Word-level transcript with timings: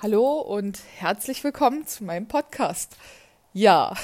Hallo 0.00 0.38
und 0.38 0.78
herzlich 0.98 1.42
willkommen 1.42 1.84
zu 1.84 2.04
meinem 2.04 2.28
Podcast. 2.28 2.96
Ja, 3.52 3.94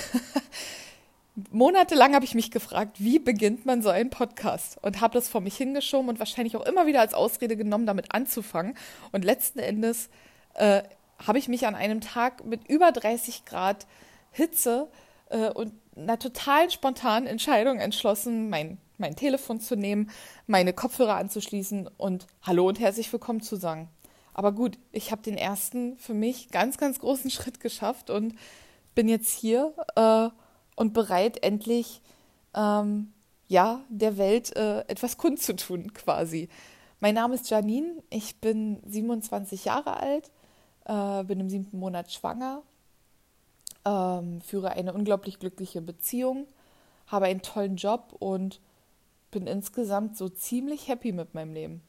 monatelang 1.52 2.17
habe 2.17 2.25
ich 2.25 2.34
mich 2.34 2.50
gefragt, 2.50 2.97
wie 2.99 3.20
beginnt 3.20 3.65
man 3.65 3.81
so 3.81 3.91
einen 3.91 4.10
Podcast 4.10 4.76
und 4.83 5.00
habe 5.00 5.15
das 5.15 5.28
vor 5.28 5.41
mich 5.41 5.57
hingeschoben 5.57 6.08
und 6.08 6.18
wahrscheinlich 6.18 6.57
auch 6.57 6.67
immer 6.67 6.88
wieder 6.88 6.99
als 6.99 7.15
Ausrede 7.15 7.57
genommen, 7.57 7.86
damit 7.86 8.12
anzufangen. 8.12 8.77
Und 9.12 9.25
letzten 9.25 9.61
Endes 9.61 10.09
äh, 10.55 10.83
habe 11.25 11.39
ich 11.39 11.46
mich 11.46 11.65
an 11.65 11.77
einem 11.77 12.01
Tag 12.01 12.45
mit 12.45 12.69
über 12.69 12.91
30 12.91 13.45
Grad 13.45 13.87
Hitze 14.33 14.89
äh, 15.31 15.51
und 15.51 15.75
einer 15.97 16.19
total 16.19 16.73
spontanen 16.73 17.29
Entscheidung 17.29 17.79
entschlossen, 17.79 18.51
mein, 18.51 18.79
mein 18.99 19.15
Telefon 19.15 19.61
zu 19.61 19.77
nehmen, 19.77 20.11
meine 20.49 20.73
Kopfhörer 20.73 21.15
anzuschließen 21.15 21.89
und 21.99 22.27
Hallo 22.43 22.67
und 22.67 22.81
herzlich 22.81 23.13
willkommen 23.13 23.43
zu 23.43 23.55
sagen. 23.55 23.89
Aber 24.35 24.53
gut, 24.53 24.79
ich 24.91 25.12
habe 25.12 25.23
den 25.23 25.39
ersten 25.39 25.96
für 25.96 26.12
mich 26.12 26.51
ganz, 26.51 26.77
ganz 26.77 26.98
großen 26.98 27.30
Schritt 27.30 27.61
geschafft 27.61 28.11
und 28.11 28.34
bin 28.95 29.09
jetzt 29.09 29.30
hier 29.30 29.73
äh, 29.95 30.29
und 30.77 30.93
bereit, 30.93 31.43
endlich 31.43 32.02
ähm, 32.55 33.12
ja, 33.47 33.80
der 33.88 34.19
Welt 34.19 34.55
äh, 34.57 34.80
etwas 34.88 35.16
kundzutun, 35.19 35.95
quasi. 35.95 36.48
Mein 36.98 37.15
Name 37.15 37.37
ist 37.37 37.48
Janine, 37.48 38.02
ich 38.10 38.41
bin 38.41 38.80
27 38.87 39.66
Jahre 39.66 39.97
alt, 39.98 40.30
äh, 40.85 41.23
bin 41.24 41.38
im 41.38 41.48
siebten 41.48 41.79
Monat 41.79 42.10
schwanger, 42.12 42.62
ähm, 43.85 44.41
führe 44.41 44.71
eine 44.71 44.95
unglaublich 44.95 45.38
glückliche 45.38 45.80
Beziehung, 45.80 46.48
habe 47.07 47.27
einen 47.27 47.43
tollen 47.43 47.77
Job 47.77 48.16
und 48.19 48.60
bin 49.30 49.46
insgesamt 49.46 50.16
so 50.16 50.29
ziemlich 50.29 50.88
happy 50.88 51.12
mit 51.12 51.35
meinem 51.35 51.52
Leben 51.52 51.82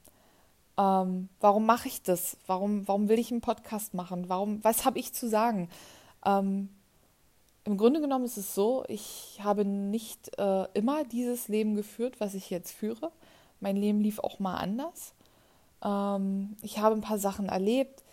ähm, 0.77 1.29
warum 1.39 1.65
mache 1.65 1.87
ich 1.87 2.01
das? 2.01 2.37
Warum, 2.47 2.87
warum 2.87 3.07
will 3.07 3.19
ich 3.19 3.31
einen 3.31 3.41
Podcast 3.41 3.93
machen? 3.93 4.27
Warum, 4.27 4.63
was 4.63 4.85
habe 4.85 4.99
ich 4.99 5.13
zu 5.13 5.29
sagen? 5.29 5.69
Ähm, 6.25 6.69
Im 7.63 7.77
Grunde 7.77 8.01
genommen 8.01 8.25
ist 8.25 8.37
es 8.37 8.53
so, 8.53 8.83
ich 8.87 9.39
habe 9.41 9.63
nicht 9.63 10.37
äh, 10.37 10.67
immer 10.73 11.03
dieses 11.05 11.47
Leben 11.47 11.75
geführt, 11.75 12.19
was 12.19 12.33
ich 12.33 12.49
jetzt 12.49 12.71
führe. 12.71 13.11
Mein 13.59 13.77
Leben 13.77 14.01
lief 14.01 14.19
auch 14.19 14.39
mal 14.39 14.55
anders. 14.55 15.13
Ähm, 15.83 16.57
ich 16.61 16.79
habe 16.79 16.95
ein 16.95 17.01
paar 17.01 17.19
Sachen 17.19 17.47
erlebt, 17.47 18.03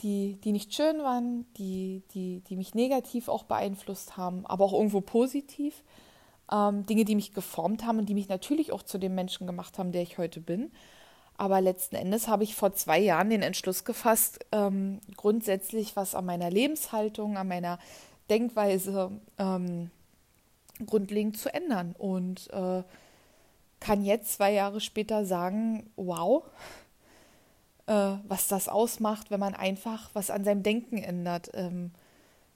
die, 0.00 0.36
die 0.42 0.52
nicht 0.52 0.74
schön 0.74 0.98
waren, 0.98 1.46
die, 1.56 2.02
die, 2.12 2.40
die 2.48 2.56
mich 2.56 2.74
negativ 2.74 3.28
auch 3.28 3.44
beeinflusst 3.44 4.16
haben, 4.16 4.46
aber 4.46 4.64
auch 4.64 4.72
irgendwo 4.72 5.00
positiv. 5.00 5.82
Ähm, 6.52 6.86
Dinge, 6.86 7.04
die 7.04 7.14
mich 7.14 7.32
geformt 7.32 7.84
haben 7.86 7.98
und 7.98 8.08
die 8.08 8.14
mich 8.14 8.28
natürlich 8.28 8.70
auch 8.70 8.82
zu 8.82 8.98
dem 8.98 9.14
Menschen 9.14 9.46
gemacht 9.46 9.78
haben, 9.78 9.92
der 9.92 10.02
ich 10.02 10.18
heute 10.18 10.40
bin. 10.40 10.70
Aber 11.36 11.60
letzten 11.60 11.96
Endes 11.96 12.28
habe 12.28 12.44
ich 12.44 12.54
vor 12.54 12.74
zwei 12.74 12.98
Jahren 12.98 13.30
den 13.30 13.42
Entschluss 13.42 13.84
gefasst, 13.84 14.44
ähm, 14.52 15.00
grundsätzlich 15.16 15.96
was 15.96 16.14
an 16.14 16.26
meiner 16.26 16.50
Lebenshaltung, 16.50 17.36
an 17.36 17.48
meiner 17.48 17.78
Denkweise 18.30 19.10
ähm, 19.38 19.90
grundlegend 20.86 21.36
zu 21.36 21.52
ändern. 21.52 21.94
Und 21.98 22.50
äh, 22.52 22.82
kann 23.80 24.04
jetzt 24.04 24.34
zwei 24.34 24.52
Jahre 24.52 24.80
später 24.80 25.26
sagen, 25.26 25.90
wow, 25.96 26.44
äh, 27.86 28.12
was 28.26 28.48
das 28.48 28.68
ausmacht, 28.68 29.30
wenn 29.30 29.40
man 29.40 29.54
einfach 29.54 30.10
was 30.14 30.30
an 30.30 30.44
seinem 30.44 30.62
Denken 30.62 30.98
ändert. 30.98 31.50
Ähm, 31.54 31.90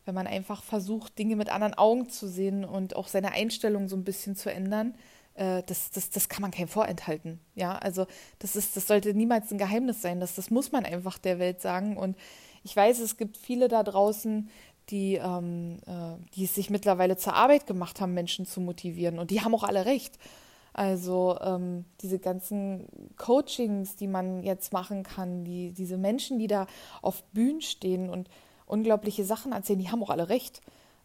wenn 0.04 0.14
man 0.14 0.26
einfach 0.26 0.62
versucht, 0.62 1.18
Dinge 1.18 1.36
mit 1.36 1.50
anderen 1.50 1.74
Augen 1.74 2.08
zu 2.08 2.28
sehen 2.28 2.64
und 2.64 2.96
auch 2.96 3.08
seine 3.08 3.32
Einstellung 3.32 3.88
so 3.88 3.96
ein 3.96 4.04
bisschen 4.04 4.36
zu 4.36 4.50
ändern 4.50 4.94
äh, 5.38 5.62
das, 5.66 5.90
das, 5.90 6.10
das 6.10 6.28
kann 6.28 6.42
man 6.42 6.50
keinem 6.50 6.68
vorenthalten. 6.68 7.40
Ja, 7.54 7.76
also 7.76 8.06
das 8.40 8.56
ist, 8.56 8.76
das 8.76 8.86
sollte 8.86 9.14
niemals 9.14 9.50
ein 9.50 9.58
Geheimnis 9.58 10.02
sein. 10.02 10.20
Das, 10.20 10.34
das 10.34 10.50
muss 10.50 10.72
man 10.72 10.84
einfach 10.84 11.18
der 11.18 11.38
Welt 11.38 11.60
sagen. 11.60 11.96
Und 11.96 12.16
ich 12.64 12.74
weiß, 12.74 12.98
es 12.98 13.16
gibt 13.16 13.36
viele 13.36 13.68
da 13.68 13.82
draußen, 13.82 14.50
die, 14.90 15.14
ähm, 15.14 15.78
äh, 15.86 16.16
die 16.34 16.44
es 16.44 16.54
sich 16.54 16.70
mittlerweile 16.70 17.16
zur 17.16 17.34
Arbeit 17.34 17.66
gemacht 17.66 18.00
haben, 18.00 18.14
Menschen 18.14 18.46
zu 18.46 18.60
motivieren. 18.60 19.18
Und 19.18 19.30
die 19.30 19.40
haben 19.42 19.54
auch 19.54 19.64
alle 19.64 19.86
recht. 19.86 20.18
Also 20.72 21.38
ähm, 21.40 21.84
diese 22.00 22.18
ganzen 22.18 22.86
Coachings, 23.16 23.96
die 23.96 24.06
man 24.06 24.42
jetzt 24.42 24.72
machen 24.72 25.02
kann, 25.02 25.44
die, 25.44 25.72
diese 25.72 25.98
Menschen, 25.98 26.38
die 26.38 26.46
da 26.46 26.66
auf 27.02 27.22
Bühnen 27.32 27.60
stehen 27.60 28.10
und 28.10 28.28
unglaubliche 28.66 29.24
Sachen 29.24 29.52
erzählen, 29.52 29.78
die 29.78 29.90
haben 29.90 30.02
auch 30.02 30.10
alle 30.10 30.28
recht. 30.28 30.60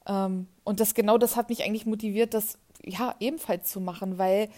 Ähm, 0.07 0.47
und 0.63 0.79
das 0.79 0.93
genau 0.93 1.17
das 1.17 1.35
hat 1.35 1.49
mich 1.49 1.63
eigentlich 1.63 1.85
motiviert, 1.85 2.33
das 2.33 2.57
ja 2.85 3.15
ebenfalls 3.19 3.71
zu 3.71 3.79
machen, 3.79 4.17
weil 4.17 4.49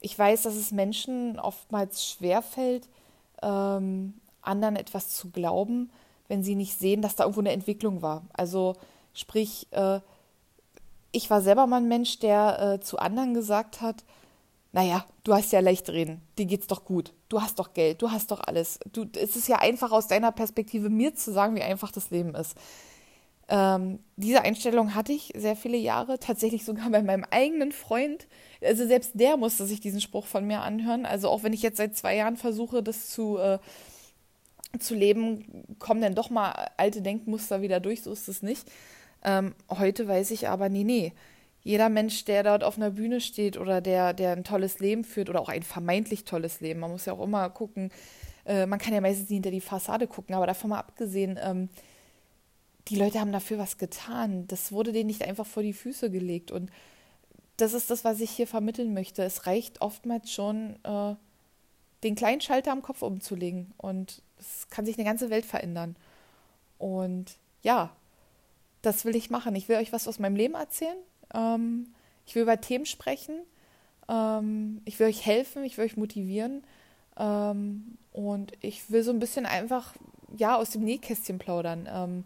ich 0.00 0.18
weiß, 0.18 0.42
dass 0.42 0.54
es 0.54 0.72
Menschen 0.72 1.38
oftmals 1.38 2.06
schwerfällt, 2.06 2.88
ähm, 3.42 4.14
anderen 4.42 4.76
etwas 4.76 5.10
zu 5.10 5.30
glauben, 5.30 5.90
wenn 6.28 6.42
sie 6.42 6.54
nicht 6.54 6.78
sehen, 6.78 7.02
dass 7.02 7.16
da 7.16 7.24
irgendwo 7.24 7.40
eine 7.40 7.52
Entwicklung 7.52 8.02
war. 8.02 8.22
Also 8.32 8.76
sprich, 9.14 9.66
äh, 9.72 10.00
ich 11.12 11.30
war 11.30 11.40
selber 11.40 11.66
mal 11.66 11.78
ein 11.78 11.88
Mensch, 11.88 12.18
der 12.18 12.60
äh, 12.60 12.80
zu 12.80 12.98
anderen 12.98 13.34
gesagt 13.34 13.80
hat, 13.80 14.04
naja, 14.72 15.06
du 15.24 15.32
hast 15.32 15.52
ja 15.52 15.60
leicht 15.60 15.88
reden, 15.88 16.20
dir 16.36 16.44
geht's 16.44 16.66
doch 16.66 16.84
gut, 16.84 17.14
du 17.30 17.40
hast 17.40 17.58
doch 17.58 17.72
Geld, 17.72 18.02
du 18.02 18.10
hast 18.10 18.30
doch 18.30 18.40
alles. 18.40 18.78
Du, 18.92 19.06
es 19.16 19.34
ist 19.34 19.48
ja 19.48 19.56
einfach 19.56 19.90
aus 19.90 20.06
deiner 20.06 20.32
Perspektive 20.32 20.90
mir 20.90 21.14
zu 21.14 21.32
sagen, 21.32 21.56
wie 21.56 21.62
einfach 21.62 21.90
das 21.90 22.10
Leben 22.10 22.34
ist. 22.34 22.56
Ähm, 23.48 24.00
diese 24.16 24.42
Einstellung 24.42 24.94
hatte 24.94 25.12
ich 25.12 25.32
sehr 25.36 25.54
viele 25.54 25.76
Jahre, 25.76 26.18
tatsächlich 26.18 26.64
sogar 26.64 26.90
bei 26.90 27.02
meinem 27.02 27.24
eigenen 27.30 27.72
Freund. 27.72 28.26
Also 28.62 28.86
selbst 28.86 29.12
der 29.14 29.36
musste 29.36 29.66
sich 29.66 29.80
diesen 29.80 30.00
Spruch 30.00 30.26
von 30.26 30.46
mir 30.46 30.60
anhören. 30.62 31.06
Also 31.06 31.28
auch 31.28 31.42
wenn 31.42 31.52
ich 31.52 31.62
jetzt 31.62 31.76
seit 31.76 31.96
zwei 31.96 32.16
Jahren 32.16 32.36
versuche, 32.36 32.82
das 32.82 33.08
zu, 33.10 33.38
äh, 33.38 33.58
zu 34.78 34.94
leben, 34.94 35.76
kommen 35.78 36.00
dann 36.00 36.14
doch 36.14 36.30
mal 36.30 36.70
alte 36.76 37.02
Denkmuster 37.02 37.62
wieder 37.62 37.80
durch, 37.80 38.02
so 38.02 38.12
ist 38.12 38.28
es 38.28 38.42
nicht. 38.42 38.66
Ähm, 39.24 39.54
heute 39.70 40.08
weiß 40.08 40.30
ich 40.32 40.48
aber, 40.48 40.68
nee, 40.68 40.84
nee. 40.84 41.12
Jeder 41.62 41.88
Mensch, 41.88 42.24
der 42.24 42.44
dort 42.44 42.62
auf 42.62 42.76
einer 42.76 42.90
Bühne 42.90 43.20
steht 43.20 43.58
oder 43.58 43.80
der, 43.80 44.12
der 44.12 44.32
ein 44.32 44.44
tolles 44.44 44.78
Leben 44.78 45.02
führt 45.02 45.28
oder 45.28 45.40
auch 45.40 45.48
ein 45.48 45.64
vermeintlich 45.64 46.24
tolles 46.24 46.60
Leben, 46.60 46.78
man 46.78 46.92
muss 46.92 47.06
ja 47.06 47.12
auch 47.12 47.24
immer 47.24 47.50
gucken, 47.50 47.90
äh, 48.44 48.66
man 48.66 48.78
kann 48.78 48.94
ja 48.94 49.00
meistens 49.00 49.28
nicht 49.28 49.38
hinter 49.38 49.50
die 49.50 49.60
Fassade 49.60 50.06
gucken, 50.06 50.36
aber 50.36 50.46
davon 50.46 50.70
mal 50.70 50.78
abgesehen, 50.78 51.38
ähm, 51.42 51.68
die 52.88 52.96
Leute 52.96 53.20
haben 53.20 53.32
dafür 53.32 53.58
was 53.58 53.78
getan. 53.78 54.46
Das 54.46 54.70
wurde 54.72 54.92
denen 54.92 55.08
nicht 55.08 55.22
einfach 55.22 55.46
vor 55.46 55.62
die 55.62 55.72
Füße 55.72 56.10
gelegt. 56.10 56.50
Und 56.50 56.70
das 57.56 57.72
ist 57.72 57.90
das, 57.90 58.04
was 58.04 58.20
ich 58.20 58.30
hier 58.30 58.46
vermitteln 58.46 58.94
möchte. 58.94 59.22
Es 59.22 59.46
reicht 59.46 59.80
oftmals 59.80 60.30
schon, 60.30 60.76
äh, 60.84 61.14
den 62.04 62.14
kleinen 62.14 62.40
Schalter 62.40 62.72
am 62.72 62.82
Kopf 62.82 63.02
umzulegen. 63.02 63.72
Und 63.76 64.22
es 64.38 64.68
kann 64.70 64.86
sich 64.86 64.96
eine 64.96 65.04
ganze 65.04 65.30
Welt 65.30 65.46
verändern. 65.46 65.96
Und 66.78 67.36
ja, 67.62 67.90
das 68.82 69.04
will 69.04 69.16
ich 69.16 69.30
machen. 69.30 69.56
Ich 69.56 69.68
will 69.68 69.76
euch 69.76 69.92
was 69.92 70.06
aus 70.06 70.18
meinem 70.18 70.36
Leben 70.36 70.54
erzählen. 70.54 70.98
Ähm, 71.34 71.88
ich 72.24 72.34
will 72.34 72.42
über 72.42 72.60
Themen 72.60 72.86
sprechen. 72.86 73.40
Ähm, 74.08 74.80
ich 74.84 74.98
will 75.00 75.08
euch 75.08 75.26
helfen. 75.26 75.64
Ich 75.64 75.76
will 75.76 75.86
euch 75.86 75.96
motivieren. 75.96 76.62
Ähm, 77.18 77.98
und 78.12 78.52
ich 78.60 78.90
will 78.90 79.02
so 79.02 79.10
ein 79.10 79.18
bisschen 79.18 79.46
einfach 79.46 79.94
ja 80.36 80.56
aus 80.56 80.70
dem 80.70 80.84
Nähkästchen 80.84 81.38
plaudern. 81.38 82.24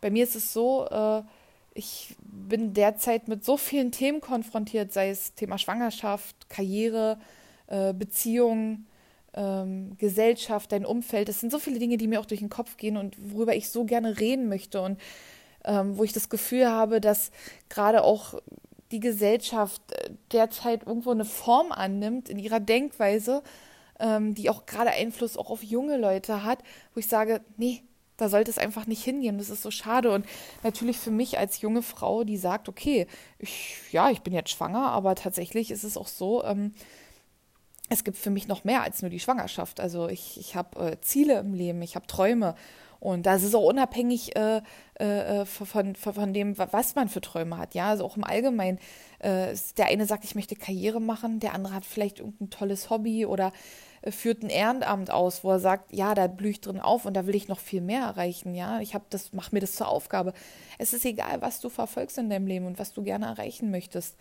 Bei 0.00 0.10
mir 0.10 0.24
ist 0.24 0.36
es 0.36 0.52
so, 0.52 0.86
äh, 0.86 1.22
ich 1.74 2.16
bin 2.22 2.74
derzeit 2.74 3.28
mit 3.28 3.44
so 3.44 3.56
vielen 3.56 3.92
Themen 3.92 4.20
konfrontiert, 4.20 4.92
sei 4.92 5.10
es 5.10 5.34
Thema 5.34 5.58
Schwangerschaft, 5.58 6.48
Karriere, 6.48 7.18
äh, 7.68 7.92
Beziehung, 7.92 8.86
ähm, 9.34 9.96
Gesellschaft, 9.98 10.72
dein 10.72 10.84
Umfeld. 10.84 11.28
Das 11.28 11.40
sind 11.40 11.52
so 11.52 11.58
viele 11.58 11.78
Dinge, 11.78 11.96
die 11.96 12.08
mir 12.08 12.20
auch 12.20 12.26
durch 12.26 12.40
den 12.40 12.50
Kopf 12.50 12.76
gehen 12.76 12.96
und 12.96 13.16
worüber 13.32 13.54
ich 13.54 13.70
so 13.70 13.84
gerne 13.84 14.18
reden 14.18 14.48
möchte 14.48 14.82
und 14.82 15.00
ähm, 15.64 15.96
wo 15.98 16.04
ich 16.04 16.12
das 16.12 16.28
Gefühl 16.28 16.68
habe, 16.68 17.00
dass 17.00 17.30
gerade 17.68 18.02
auch 18.02 18.34
die 18.90 19.00
Gesellschaft 19.00 19.80
äh, 19.92 20.10
derzeit 20.32 20.86
irgendwo 20.86 21.10
eine 21.10 21.24
Form 21.24 21.70
annimmt 21.70 22.28
in 22.28 22.38
ihrer 22.38 22.60
Denkweise, 22.60 23.42
ähm, 24.00 24.34
die 24.34 24.50
auch 24.50 24.66
gerade 24.66 24.90
Einfluss 24.90 25.36
auch 25.36 25.50
auf 25.50 25.62
junge 25.62 25.96
Leute 25.96 26.42
hat, 26.42 26.60
wo 26.94 27.00
ich 27.00 27.06
sage, 27.06 27.40
nee, 27.56 27.82
da 28.20 28.28
sollte 28.28 28.50
es 28.50 28.58
einfach 28.58 28.86
nicht 28.86 29.02
hingehen. 29.02 29.38
Das 29.38 29.50
ist 29.50 29.62
so 29.62 29.70
schade. 29.70 30.10
Und 30.10 30.26
natürlich 30.62 30.98
für 30.98 31.10
mich 31.10 31.38
als 31.38 31.60
junge 31.60 31.82
Frau, 31.82 32.24
die 32.24 32.36
sagt, 32.36 32.68
okay, 32.68 33.06
ich, 33.38 33.76
ja, 33.92 34.10
ich 34.10 34.20
bin 34.20 34.32
jetzt 34.32 34.50
schwanger, 34.50 34.90
aber 34.90 35.14
tatsächlich 35.14 35.70
ist 35.70 35.84
es 35.84 35.96
auch 35.96 36.08
so, 36.08 36.44
ähm, 36.44 36.72
es 37.88 38.04
gibt 38.04 38.16
für 38.16 38.30
mich 38.30 38.46
noch 38.46 38.64
mehr 38.64 38.82
als 38.82 39.02
nur 39.02 39.10
die 39.10 39.20
Schwangerschaft. 39.20 39.80
Also 39.80 40.08
ich, 40.08 40.38
ich 40.38 40.54
habe 40.54 40.92
äh, 40.92 41.00
Ziele 41.00 41.38
im 41.40 41.54
Leben, 41.54 41.82
ich 41.82 41.96
habe 41.96 42.06
Träume. 42.06 42.54
Und 43.00 43.24
das 43.24 43.42
ist 43.42 43.54
auch 43.54 43.64
unabhängig 43.64 44.36
äh, 44.36 44.60
äh, 44.96 45.46
von, 45.46 45.94
von, 45.94 46.14
von, 46.14 46.34
dem, 46.34 46.56
was 46.58 46.94
man 46.94 47.08
für 47.08 47.22
Träume 47.22 47.56
hat. 47.56 47.74
Ja, 47.74 47.88
also 47.88 48.04
auch 48.04 48.16
im 48.18 48.24
Allgemeinen. 48.24 48.78
Äh, 49.18 49.54
der 49.78 49.86
eine 49.86 50.04
sagt, 50.04 50.24
ich 50.24 50.34
möchte 50.34 50.54
Karriere 50.54 51.00
machen, 51.00 51.40
der 51.40 51.54
andere 51.54 51.74
hat 51.74 51.86
vielleicht 51.86 52.20
irgendein 52.20 52.50
tolles 52.50 52.90
Hobby 52.90 53.24
oder 53.24 53.52
äh, 54.02 54.10
führt 54.10 54.42
ein 54.42 54.50
Ehrenamt 54.50 55.10
aus, 55.10 55.44
wo 55.44 55.50
er 55.50 55.60
sagt, 55.60 55.92
ja, 55.94 56.14
da 56.14 56.26
blühe 56.26 56.50
ich 56.50 56.60
drin 56.60 56.78
auf 56.78 57.06
und 57.06 57.14
da 57.14 57.26
will 57.26 57.34
ich 57.34 57.48
noch 57.48 57.58
viel 57.58 57.80
mehr 57.80 58.02
erreichen, 58.02 58.54
ja. 58.54 58.80
Ich 58.80 58.94
habe 58.94 59.06
das, 59.08 59.32
mach 59.32 59.50
mir 59.50 59.60
das 59.60 59.72
zur 59.72 59.88
Aufgabe. 59.88 60.34
Es 60.78 60.92
ist 60.92 61.06
egal, 61.06 61.40
was 61.40 61.60
du 61.60 61.70
verfolgst 61.70 62.18
in 62.18 62.28
deinem 62.28 62.46
Leben 62.46 62.66
und 62.66 62.78
was 62.78 62.92
du 62.92 63.02
gerne 63.02 63.26
erreichen 63.26 63.70
möchtest. 63.70 64.16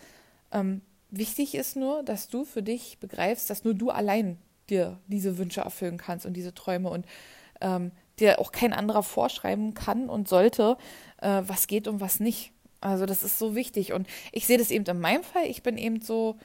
Ähm, 0.54 0.82
wichtig 1.10 1.54
ist 1.54 1.76
nur, 1.76 2.04
dass 2.04 2.30
du 2.30 2.46
für 2.46 2.64
dich 2.64 2.98
begreifst, 3.00 3.50
dass 3.50 3.66
nur 3.66 3.74
du 3.74 3.90
allein 3.90 4.38
dir 4.70 5.00
diese 5.08 5.38
Wünsche 5.38 5.62
erfüllen 5.62 5.98
kannst 5.98 6.26
und 6.26 6.34
diese 6.34 6.54
Träume 6.54 6.90
und 6.90 7.06
ähm, 7.62 7.92
dir 8.20 8.40
auch 8.40 8.52
kein 8.52 8.74
anderer 8.74 9.04
vorschreiben 9.04 9.74
kann 9.74 10.10
und 10.10 10.28
sollte, 10.28 10.78
äh, 11.22 11.42
was 11.46 11.68
geht 11.68 11.88
und 11.88 12.02
was 12.02 12.20
nicht. 12.20 12.52
Also 12.82 13.06
das 13.06 13.24
ist 13.24 13.40
so 13.40 13.56
wichtig. 13.56 13.94
Und 13.94 14.08
ich 14.32 14.48
sehe 14.48 14.58
das 14.58 14.72
eben 14.72 14.86
in 14.86 15.00
meinem 15.00 15.24
Fall. 15.24 15.46
Ich 15.46 15.64
bin 15.64 15.78
eben 15.78 16.02
so 16.02 16.38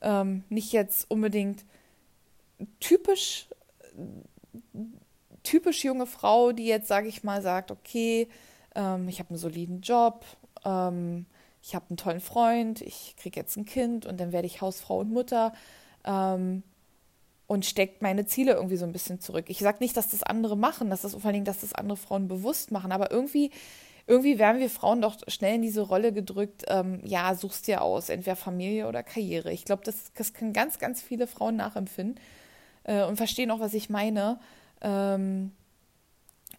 ähm, 0.00 0.44
nicht 0.48 0.72
jetzt 0.72 1.10
unbedingt 1.10 1.64
typisch, 2.80 3.48
typisch 5.42 5.84
junge 5.84 6.06
Frau, 6.06 6.52
die 6.52 6.66
jetzt, 6.66 6.88
sage 6.88 7.08
ich 7.08 7.24
mal, 7.24 7.42
sagt, 7.42 7.70
okay, 7.70 8.28
ähm, 8.74 9.08
ich 9.08 9.18
habe 9.18 9.30
einen 9.30 9.38
soliden 9.38 9.80
Job, 9.80 10.24
ähm, 10.64 11.26
ich 11.62 11.74
habe 11.74 11.86
einen 11.90 11.96
tollen 11.96 12.20
Freund, 12.20 12.80
ich 12.80 13.14
kriege 13.16 13.38
jetzt 13.38 13.56
ein 13.56 13.64
Kind 13.64 14.06
und 14.06 14.18
dann 14.20 14.32
werde 14.32 14.46
ich 14.46 14.60
Hausfrau 14.60 14.98
und 14.98 15.12
Mutter 15.12 15.52
ähm, 16.04 16.62
und 17.52 17.66
steckt 17.66 18.00
meine 18.00 18.24
Ziele 18.24 18.54
irgendwie 18.54 18.78
so 18.78 18.86
ein 18.86 18.92
bisschen 18.92 19.20
zurück. 19.20 19.44
Ich 19.48 19.58
sage 19.58 19.76
nicht, 19.80 19.94
dass 19.94 20.08
das 20.08 20.22
andere 20.22 20.56
machen, 20.56 20.88
dass 20.88 21.02
das 21.02 21.12
vor 21.12 21.26
allen 21.26 21.34
Dingen, 21.34 21.44
dass 21.44 21.60
das 21.60 21.74
andere 21.74 21.98
Frauen 21.98 22.26
bewusst 22.26 22.72
machen, 22.72 22.92
aber 22.92 23.10
irgendwie, 23.10 23.50
irgendwie 24.06 24.38
werden 24.38 24.58
wir 24.58 24.70
Frauen 24.70 25.02
doch 25.02 25.16
schnell 25.28 25.56
in 25.56 25.60
diese 25.60 25.82
Rolle 25.82 26.14
gedrückt, 26.14 26.64
ähm, 26.68 27.00
ja, 27.04 27.34
suchst 27.34 27.66
dir 27.66 27.82
aus, 27.82 28.08
entweder 28.08 28.36
Familie 28.36 28.88
oder 28.88 29.02
Karriere. 29.02 29.52
Ich 29.52 29.66
glaube, 29.66 29.82
das, 29.84 30.12
das 30.14 30.32
können 30.32 30.54
ganz, 30.54 30.78
ganz 30.78 31.02
viele 31.02 31.26
Frauen 31.26 31.56
nachempfinden 31.56 32.18
äh, 32.84 33.04
und 33.04 33.16
verstehen 33.16 33.50
auch, 33.50 33.60
was 33.60 33.74
ich 33.74 33.90
meine. 33.90 34.40
Ähm, 34.80 35.52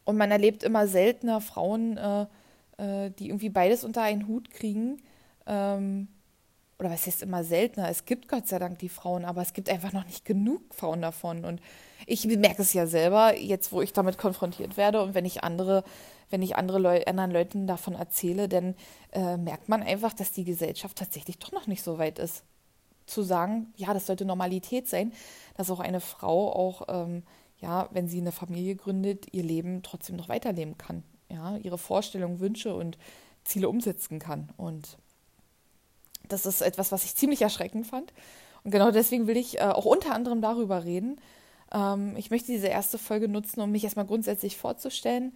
und 0.05 0.15
man 0.15 0.29
erlebt 0.29 0.61
immer 0.61 0.85
seltener 0.85 1.41
Frauen, 1.41 1.97
äh, 1.97 2.27
äh, 2.77 3.09
die 3.17 3.29
irgendwie 3.29 3.49
beides 3.49 3.83
unter 3.83 4.03
einen 4.03 4.27
Hut 4.27 4.51
kriegen. 4.51 5.01
Ähm, 5.47 6.07
oder 6.83 6.93
was 6.93 7.07
heißt 7.07 7.23
immer 7.23 7.43
seltener? 7.43 7.89
Es 7.89 8.05
gibt 8.05 8.27
Gott 8.27 8.47
sei 8.47 8.59
Dank 8.59 8.79
die 8.79 8.89
Frauen, 8.89 9.25
aber 9.25 9.41
es 9.41 9.53
gibt 9.53 9.69
einfach 9.69 9.93
noch 9.93 10.05
nicht 10.05 10.25
genug 10.25 10.61
Frauen 10.73 11.01
davon. 11.01 11.45
Und 11.45 11.61
ich 12.05 12.25
merke 12.25 12.61
es 12.61 12.73
ja 12.73 12.87
selber, 12.87 13.37
jetzt 13.37 13.71
wo 13.71 13.81
ich 13.81 13.93
damit 13.93 14.17
konfrontiert 14.17 14.77
werde 14.77 15.01
und 15.01 15.13
wenn 15.13 15.25
ich 15.25 15.43
andere, 15.43 15.83
wenn 16.29 16.41
ich 16.41 16.55
andere 16.55 16.79
Leu 16.79 17.03
anderen 17.05 17.31
Leuten 17.31 17.67
davon 17.67 17.95
erzähle, 17.95 18.49
dann 18.49 18.75
äh, 19.11 19.37
merkt 19.37 19.69
man 19.69 19.81
einfach, 19.83 20.13
dass 20.13 20.31
die 20.31 20.43
Gesellschaft 20.43 20.97
tatsächlich 20.97 21.39
doch 21.39 21.51
noch 21.51 21.67
nicht 21.67 21.83
so 21.83 21.97
weit 21.97 22.19
ist. 22.19 22.43
Zu 23.05 23.21
sagen, 23.21 23.73
ja, 23.75 23.93
das 23.93 24.05
sollte 24.05 24.25
Normalität 24.25 24.87
sein, 24.87 25.11
dass 25.55 25.69
auch 25.69 25.79
eine 25.79 25.99
Frau 25.99 26.51
auch, 26.53 26.83
ähm, 26.87 27.23
ja, 27.59 27.89
wenn 27.91 28.07
sie 28.07 28.19
eine 28.19 28.31
Familie 28.31 28.75
gründet, 28.75 29.33
ihr 29.33 29.43
Leben 29.43 29.83
trotzdem 29.83 30.15
noch 30.15 30.29
weiterleben 30.29 30.77
kann 30.77 31.03
ja, 31.33 31.57
ihre 31.57 31.77
Vorstellungen, 31.77 32.39
Wünsche 32.39 32.73
und 32.73 32.97
Ziele 33.43 33.67
umsetzen 33.67 34.19
kann. 34.19 34.49
Und 34.55 34.97
das 36.27 36.45
ist 36.45 36.61
etwas, 36.61 36.91
was 36.91 37.03
ich 37.03 37.15
ziemlich 37.15 37.41
erschreckend 37.41 37.87
fand. 37.87 38.13
Und 38.63 38.71
genau 38.71 38.91
deswegen 38.91 39.27
will 39.27 39.37
ich 39.37 39.59
äh, 39.59 39.63
auch 39.63 39.85
unter 39.85 40.13
anderem 40.13 40.41
darüber 40.41 40.83
reden. 40.85 41.19
Ähm, 41.73 42.15
ich 42.17 42.31
möchte 42.31 42.51
diese 42.51 42.67
erste 42.67 42.97
Folge 42.97 43.27
nutzen, 43.27 43.61
um 43.61 43.71
mich 43.71 43.83
erstmal 43.83 44.05
grundsätzlich 44.05 44.57
vorzustellen, 44.57 45.33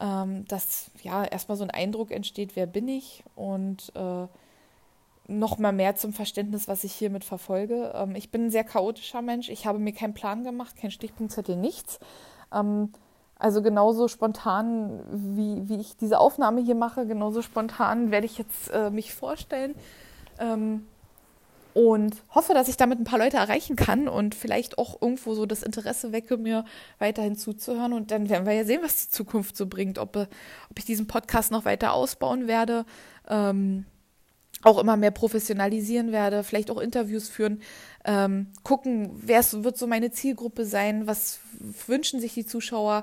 ähm, 0.00 0.44
dass 0.48 0.90
ja 1.02 1.24
erstmal 1.24 1.56
so 1.56 1.64
ein 1.64 1.70
Eindruck 1.70 2.10
entsteht, 2.10 2.56
wer 2.56 2.66
bin 2.66 2.88
ich 2.88 3.22
und 3.36 3.92
äh, 3.94 4.26
noch 5.26 5.58
mehr 5.58 5.96
zum 5.96 6.12
Verständnis, 6.12 6.68
was 6.68 6.84
ich 6.84 6.92
hiermit 6.92 7.24
verfolge. 7.24 7.92
Ähm, 7.94 8.14
ich 8.14 8.30
bin 8.30 8.46
ein 8.46 8.50
sehr 8.50 8.64
chaotischer 8.64 9.22
Mensch. 9.22 9.48
Ich 9.48 9.66
habe 9.66 9.78
mir 9.78 9.92
keinen 9.92 10.14
Plan 10.14 10.44
gemacht, 10.44 10.76
kein 10.76 10.90
Stichpunktzettel, 10.90 11.56
nichts. 11.56 11.98
Ähm, 12.52 12.92
also 13.38 13.62
genauso 13.62 14.08
spontan, 14.08 15.00
wie, 15.10 15.68
wie 15.68 15.80
ich 15.80 15.96
diese 15.96 16.18
Aufnahme 16.18 16.60
hier 16.60 16.74
mache, 16.74 17.06
genauso 17.06 17.42
spontan 17.42 18.10
werde 18.10 18.26
ich 18.26 18.38
jetzt 18.38 18.70
äh, 18.72 18.90
mich 18.90 19.14
vorstellen. 19.14 19.74
Ähm, 20.38 20.86
und 21.74 22.14
hoffe, 22.32 22.54
dass 22.54 22.68
ich 22.68 22.76
damit 22.76 23.00
ein 23.00 23.04
paar 23.04 23.18
Leute 23.18 23.36
erreichen 23.36 23.74
kann 23.74 24.06
und 24.06 24.36
vielleicht 24.36 24.78
auch 24.78 25.02
irgendwo 25.02 25.34
so 25.34 25.44
das 25.44 25.64
Interesse 25.64 26.12
wecke, 26.12 26.36
mir 26.36 26.64
weiterhin 27.00 27.36
zuzuhören. 27.36 27.92
Und 27.92 28.12
dann 28.12 28.28
werden 28.28 28.46
wir 28.46 28.52
ja 28.52 28.64
sehen, 28.64 28.80
was 28.82 29.06
die 29.06 29.10
Zukunft 29.10 29.56
so 29.56 29.66
bringt, 29.66 29.98
ob, 29.98 30.16
ob 30.16 30.78
ich 30.78 30.84
diesen 30.84 31.08
Podcast 31.08 31.50
noch 31.50 31.64
weiter 31.64 31.92
ausbauen 31.92 32.46
werde, 32.46 32.86
ähm, 33.28 33.86
auch 34.62 34.78
immer 34.78 34.96
mehr 34.96 35.10
professionalisieren 35.10 36.12
werde, 36.12 36.44
vielleicht 36.44 36.70
auch 36.70 36.78
Interviews 36.78 37.28
führen, 37.28 37.60
ähm, 38.04 38.52
gucken, 38.62 39.10
wer 39.16 39.42
wird 39.52 39.76
so 39.76 39.88
meine 39.88 40.12
Zielgruppe 40.12 40.64
sein, 40.64 41.08
was 41.08 41.40
wünschen 41.88 42.20
sich 42.20 42.34
die 42.34 42.46
Zuschauer. 42.46 43.02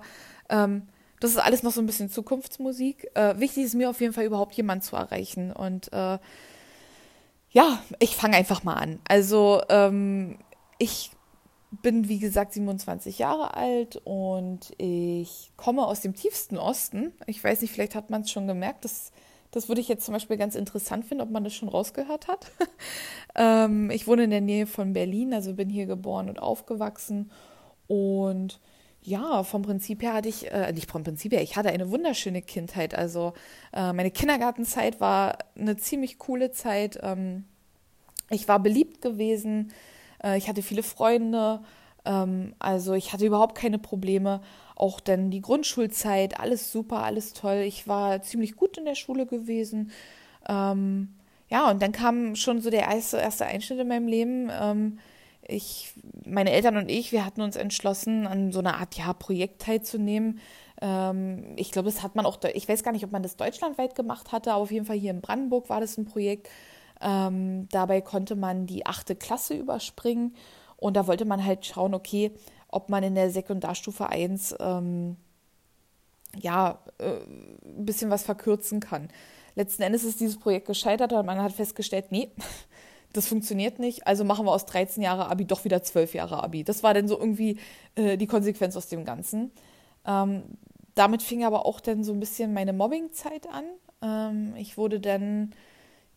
Ähm, 0.50 0.84
das 1.20 1.32
ist 1.32 1.38
alles 1.38 1.62
noch 1.62 1.74
so 1.74 1.82
ein 1.82 1.86
bisschen 1.86 2.10
Zukunftsmusik. 2.10 3.10
Äh, 3.16 3.38
wichtig 3.38 3.66
ist 3.66 3.76
mir 3.76 3.90
auf 3.90 4.00
jeden 4.00 4.14
Fall 4.14 4.26
überhaupt 4.26 4.54
jemanden 4.56 4.84
zu 4.84 4.96
erreichen. 4.96 5.52
Und 5.52 5.92
äh, 5.92 6.18
ja, 7.52 7.82
ich 8.00 8.16
fange 8.16 8.38
einfach 8.38 8.64
mal 8.64 8.76
an. 8.76 9.00
Also 9.08 9.62
ähm, 9.70 10.38
ich 10.78 11.12
bin, 11.72 12.10
wie 12.10 12.20
gesagt, 12.20 12.54
27 12.54 13.20
Jahre 13.20 13.56
alt 13.56 14.02
und 14.04 14.74
ich 14.78 15.52
komme 15.56 15.86
aus 15.86 16.02
dem 16.02 16.16
tiefsten 16.16 16.58
Osten. 16.58 17.14
Ich 17.28 17.44
weiß 17.44 17.62
nicht, 17.62 17.72
vielleicht 17.72 17.96
hat 17.96 18.10
man 18.10 18.22
es 18.22 18.32
schon 18.32 18.48
gemerkt, 18.48 18.84
dass 18.86 19.12
das 19.52 19.68
würde 19.68 19.82
ich 19.82 19.90
jetzt 19.90 20.06
zum 20.06 20.14
Beispiel 20.14 20.38
ganz 20.38 20.56
interessant 20.56 21.06
finden, 21.06 21.24
ob 21.24 21.30
man 21.30 21.44
das 21.44 21.54
schon 21.54 21.68
rausgehört 21.68 22.30
hat. 22.30 22.52
ähm, 23.36 23.92
ich 23.92 24.08
wohne 24.08 24.24
in 24.24 24.30
der 24.30 24.42
Nähe 24.42 24.66
von 24.66 24.94
Berlin, 24.94 25.34
also 25.34 25.54
bin 25.54 25.70
hier 25.70 25.86
geboren 25.86 26.30
und 26.30 26.40
aufgewachsen. 26.40 27.32
Und 27.88 28.62
ja, 29.04 29.44
vom 29.44 29.64
Prinzip 29.64 30.04
her 30.04 30.14
hatte 30.14 30.30
ich, 30.30 30.52
äh, 30.52 30.72
nicht 30.74 30.90
vom 30.90 31.04
Prinzip 31.04 31.34
her, 31.34 31.42
ich 31.42 31.56
hatte 31.56 31.70
eine 31.70 31.90
wunderschöne 31.90 32.42
Kindheit. 32.42 32.96
Also 32.96 33.34
äh, 33.74 33.94
meine 33.94 34.12
Kindergartenzeit 34.12 35.00
war 35.00 35.38
eine 35.58 35.78
ziemlich 35.78 36.20
coole 36.20 36.52
Zeit. 36.52 37.00
Ähm, 37.02 37.46
ich 38.30 38.48
war 38.48 38.60
beliebt 38.60 39.02
gewesen, 39.02 39.74
äh, 40.24 40.38
ich 40.38 40.48
hatte 40.48 40.62
viele 40.62 40.84
Freunde. 40.84 41.62
Ähm, 42.06 42.54
also 42.60 42.94
ich 42.94 43.12
hatte 43.14 43.26
überhaupt 43.26 43.56
keine 43.56 43.80
Probleme 43.80 44.42
auch 44.82 45.00
dann 45.00 45.30
die 45.30 45.42
Grundschulzeit, 45.42 46.40
alles 46.40 46.72
super, 46.72 47.04
alles 47.04 47.34
toll. 47.34 47.64
Ich 47.68 47.88
war 47.88 48.24
ziemlich 48.24 48.56
gut 48.56 48.80
in 48.80 48.86
der 48.86 48.96
Schule 48.96 49.28
gewesen. 49.28 49.92
Ähm, 50.50 51.10
ja, 51.50 51.70
und 51.70 51.84
dann 51.84 51.92
kam 51.92 52.36
schon 52.36 52.62
so 52.62 52.72
der 52.72 52.88
erste, 52.88 53.18
erste 53.18 53.46
Einschnitt 53.46 53.80
in 53.80 53.88
meinem 53.88 54.08
Leben. 54.08 54.50
Ich, 55.52 55.94
meine 56.26 56.52
Eltern 56.52 56.78
und 56.78 56.90
ich, 56.90 57.12
wir 57.12 57.26
hatten 57.26 57.42
uns 57.42 57.56
entschlossen, 57.56 58.26
an 58.26 58.52
so 58.52 58.60
einer 58.60 58.78
Art 58.78 58.96
ja, 58.96 59.12
Projekt 59.14 59.62
teilzunehmen. 59.62 60.40
Ähm, 60.82 61.54
ich 61.58 61.72
glaube, 61.72 61.90
das 61.90 62.02
hat 62.04 62.16
man 62.16 62.26
auch, 62.26 62.40
ich 62.54 62.68
weiß 62.68 62.84
gar 62.84 62.92
nicht, 62.92 63.04
ob 63.04 63.12
man 63.12 63.24
das 63.24 63.36
deutschlandweit 63.36 63.96
gemacht 63.96 64.32
hatte, 64.32 64.54
aber 64.54 64.64
auf 64.64 64.72
jeden 64.72 64.86
Fall 64.86 64.98
hier 64.98 65.12
in 65.12 65.22
Brandenburg 65.22 65.70
war 65.70 65.82
das 65.82 65.98
ein 65.98 66.06
Projekt. 66.06 66.50
Ähm, 67.02 67.68
dabei 67.70 68.02
konnte 68.02 68.36
man 68.36 68.66
die 68.66 68.86
achte 68.86 69.16
Klasse 69.16 69.56
überspringen 69.56 70.36
und 70.78 70.96
da 70.96 71.08
wollte 71.08 71.26
man 71.26 71.44
halt 71.44 71.66
schauen, 71.66 71.94
okay, 71.94 72.32
ob 72.68 72.90
man 72.90 73.04
in 73.04 73.16
der 73.16 73.30
Sekundarstufe 73.32 74.08
1 74.08 74.56
ähm, 74.60 75.18
ja 76.40 76.80
äh, 77.00 77.20
ein 77.24 77.86
bisschen 77.86 78.10
was 78.10 78.24
verkürzen 78.24 78.80
kann. 78.80 79.10
Letzten 79.56 79.84
Endes 79.84 80.04
ist 80.04 80.20
dieses 80.20 80.40
Projekt 80.40 80.68
gescheitert 80.68 81.12
und 81.12 81.26
man 81.26 81.42
hat 81.42 81.52
festgestellt, 81.52 82.12
nee, 82.12 82.32
das 83.14 83.28
funktioniert 83.28 83.80
nicht, 83.80 84.08
also 84.08 84.24
machen 84.24 84.46
wir 84.46 84.52
aus 84.52 84.66
13 84.66 85.04
Jahre 85.04 85.30
Abi 85.30 85.46
doch 85.46 85.66
wieder 85.66 85.84
12 85.84 86.14
Jahre 86.14 86.44
Abi. 86.44 86.64
Das 86.64 86.84
war 86.84 86.94
dann 86.94 87.08
so 87.08 87.18
irgendwie 87.18 87.58
äh, 87.96 88.18
die 88.18 88.28
Konsequenz 88.28 88.76
aus 88.76 88.88
dem 88.88 89.06
Ganzen. 89.06 89.52
Ähm, 90.06 90.44
damit 90.96 91.22
fing 91.22 91.44
aber 91.44 91.66
auch 91.66 91.80
dann 91.80 92.04
so 92.04 92.14
ein 92.14 92.20
bisschen 92.20 92.54
meine 92.54 92.74
Mobbingzeit 92.74 93.48
an. 93.48 93.66
Ähm, 94.02 94.56
ich 94.56 94.78
wurde 94.78 95.00
dann 95.00 95.52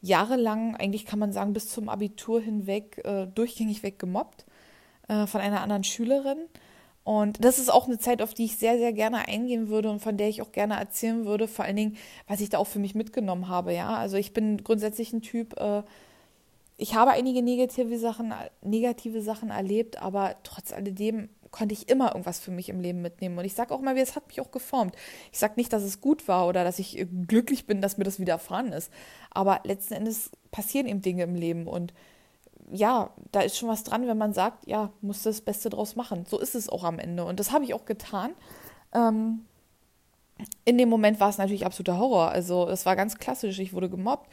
jahrelang, 0.01 0.77
eigentlich 0.77 1.07
kann 1.07 1.19
man 1.19 1.33
sagen, 1.33 1.53
bis 1.53 1.69
zum 1.69 1.89
Abitur 1.89 2.41
hinweg 2.41 3.01
äh, 3.05 3.27
durchgängig 3.27 3.83
weg 3.83 3.99
gemobbt 3.99 4.45
äh, 5.09 5.27
von 5.27 5.41
einer 5.41 5.63
anderen 5.63 5.85
Schülerin. 5.85 6.39
Und 7.05 7.45
das 7.45 7.59
ist 7.59 7.71
auch 7.71 7.87
eine 7.87 7.99
Zeit, 7.99 8.23
auf 8.23 8.33
die 8.33 8.47
ich 8.47 8.57
sehr, 8.57 8.79
sehr 8.79 8.95
gerne 8.95 9.29
eingehen 9.29 9.69
würde 9.69 9.91
und 9.91 10.01
von 10.01 10.17
der 10.17 10.29
ich 10.29 10.41
auch 10.41 10.53
gerne 10.53 10.79
erzählen 10.79 11.27
würde, 11.27 11.49
vor 11.49 11.67
allen 11.67 11.77
Dingen, 11.77 11.97
was 12.27 12.41
ich 12.41 12.49
da 12.49 12.59
auch 12.59 12.67
für 12.67 12.79
mich 12.79 12.95
mitgenommen 12.95 13.49
habe. 13.49 13.75
Ja, 13.75 13.95
also 13.97 14.17
ich 14.17 14.33
bin 14.33 14.65
grundsätzlich 14.65 15.13
ein 15.13 15.21
Typ, 15.21 15.59
äh, 15.61 15.83
ich 16.77 16.95
habe 16.95 17.13
einige 17.13 17.43
negative 17.43 17.99
Sachen, 17.99 18.33
negative 18.63 19.23
Sachen 19.23 19.51
erlebt, 19.51 20.03
aber 20.03 20.37
trotz 20.43 20.73
alledem 20.73 21.29
konnte 21.51 21.73
ich 21.73 21.89
immer 21.89 22.09
irgendwas 22.09 22.41
für 22.41 22.51
mich 22.51 22.69
im 22.69 22.81
Leben 22.81 23.01
mitnehmen. 23.01 23.39
Und 23.39 23.45
ich 23.45 23.55
sage 23.55 23.73
auch 23.73 23.81
mal, 23.81 23.97
es 23.97 24.17
hat 24.17 24.27
mich 24.27 24.41
auch 24.41 24.51
geformt. 24.51 24.97
Ich 25.31 25.39
sage 25.39 25.55
nicht, 25.57 25.73
dass 25.73 25.85
es 25.85 26.01
gut 26.01 26.27
war 26.27 26.49
oder 26.49 26.65
dass 26.65 26.81
ich 26.81 27.07
glücklich 27.29 27.67
bin, 27.67 27.81
dass 27.81 27.97
mir 27.97 28.03
das 28.03 28.19
widerfahren 28.19 28.73
ist. 28.73 28.91
Aber 29.31 29.61
letzten 29.63 29.95
Endes 29.95 30.33
passieren 30.51 30.89
eben 30.89 31.01
Dinge 31.01 31.23
im 31.23 31.37
Leben 31.37 31.69
und 31.69 31.95
ja, 32.73 33.11
da 33.31 33.43
ist 33.43 33.59
schon 33.59 33.69
was 33.69 33.85
dran, 33.85 34.09
wenn 34.09 34.19
man 34.19 34.33
sagt, 34.33 34.67
ja, 34.67 34.91
muss 35.01 35.23
das 35.23 35.43
Beste 35.43 35.71
draus 35.71 35.97
machen. 35.97 36.25
So 36.27 36.41
ist 36.41 36.55
es 36.55 36.69
auch 36.69 36.83
am 36.83 36.99
Ende. 36.99 37.25
Und 37.25 37.39
das 37.39 37.53
habe 37.53 37.65
ich 37.65 37.75
auch 37.75 37.85
getan. 37.85 38.33
Ähm, 38.93 39.45
in 40.65 40.79
dem 40.79 40.89
Moment 40.89 41.21
war 41.21 41.29
es 41.29 41.39
natürlich 41.39 41.67
absoluter 41.67 41.99
Horror. 41.99 42.31
Also 42.31 42.69
es 42.69 42.87
war 42.87 42.97
ganz 42.97 43.19
klassisch. 43.19 43.59
Ich 43.59 43.75
wurde 43.75 43.91
gemobbt, 43.91 44.29
äh, 44.29 44.33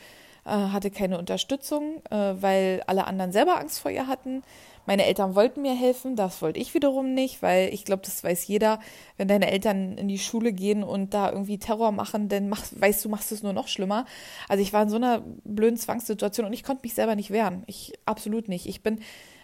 hatte 0.50 0.91
keine 0.91 1.19
Unterstützung, 1.19 2.01
äh, 2.10 2.15
weil 2.15 2.81
alle 2.88 3.05
anderen 3.05 3.31
selber 3.31 3.60
Angst 3.60 3.79
vor 3.79 3.91
ihr 3.91 4.07
hatten. 4.07 4.41
Meine 4.88 5.05
Eltern 5.05 5.36
wollten 5.36 5.62
mir 5.62 5.75
helfen, 5.75 6.15
das 6.15 6.41
wollte 6.41 6.60
ich 6.60 6.74
wiederum 6.74 7.13
nicht, 7.13 7.43
weil 7.43 7.71
ich 7.71 7.86
glaube, 7.86 8.01
das 8.03 8.24
weiß 8.24 8.48
jeder, 8.48 8.79
wenn 9.17 9.27
deine 9.27 9.51
Eltern 9.51 9.98
in 9.98 10.07
die 10.07 10.17
Schule 10.17 10.53
gehen 10.53 10.83
und 10.83 11.13
da 11.13 11.31
irgendwie 11.31 11.60
Terror 11.60 11.91
machen, 11.91 12.29
dann 12.29 12.50
mach, 12.50 12.63
weißt 12.75 13.05
du, 13.05 13.10
machst 13.10 13.31
es 13.31 13.43
nur 13.43 13.53
noch 13.53 13.67
schlimmer. 13.67 14.05
Also 14.50 14.63
ich 14.63 14.74
war 14.74 14.81
in 14.81 14.89
so 14.89 14.95
einer 14.95 15.21
blöden 15.43 15.77
Zwangssituation 15.77 16.48
und 16.48 16.53
ich 16.53 16.63
konnte 16.63 16.81
mich 16.83 16.95
selber 16.95 17.15
nicht 17.15 17.29
wehren. 17.29 17.63
Ich 17.67 17.93
absolut 18.05 18.50
nicht. 18.50 18.65
Ich 18.65 18.81
bin 18.81 19.00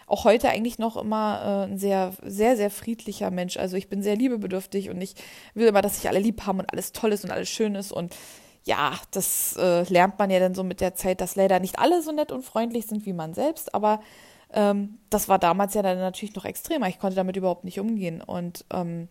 auch 0.08 0.24
heute 0.24 0.48
eigentlich 0.48 0.78
noch 0.78 0.96
immer 0.96 1.66
äh, 1.68 1.70
ein 1.70 1.78
sehr, 1.78 2.12
sehr, 2.24 2.56
sehr 2.56 2.70
friedlicher 2.70 3.30
Mensch. 3.30 3.56
Also 3.58 3.76
ich 3.76 3.88
bin 3.88 4.02
sehr 4.02 4.16
liebebedürftig 4.16 4.90
und 4.90 5.00
ich 5.00 5.14
will 5.54 5.68
immer, 5.68 5.82
dass 5.82 5.96
sich 5.96 6.08
alle 6.08 6.18
lieb 6.18 6.46
haben 6.46 6.58
und 6.58 6.72
alles 6.72 6.92
toll 6.92 7.12
ist 7.12 7.24
und 7.24 7.30
alles 7.30 7.48
schön 7.48 7.74
ist. 7.74 7.92
Und 7.92 8.16
ja, 8.64 8.94
das 9.10 9.56
äh, 9.56 9.82
lernt 9.84 10.18
man 10.18 10.30
ja 10.30 10.40
dann 10.40 10.54
so 10.54 10.62
mit 10.62 10.80
der 10.80 10.94
Zeit, 10.94 11.20
dass 11.20 11.36
leider 11.36 11.60
nicht 11.60 11.78
alle 11.78 12.02
so 12.02 12.12
nett 12.12 12.32
und 12.32 12.44
freundlich 12.44 12.86
sind 12.86 13.06
wie 13.06 13.12
man 13.12 13.34
selbst. 13.34 13.74
Aber 13.74 14.00
ähm, 14.52 14.98
das 15.10 15.28
war 15.28 15.38
damals 15.38 15.74
ja 15.74 15.82
dann 15.82 15.98
natürlich 15.98 16.34
noch 16.34 16.44
extremer. 16.44 16.88
Ich 16.88 16.98
konnte 16.98 17.16
damit 17.16 17.36
überhaupt 17.36 17.64
nicht 17.64 17.80
umgehen. 17.80 18.22
Und 18.22 18.64
ähm, 18.72 19.08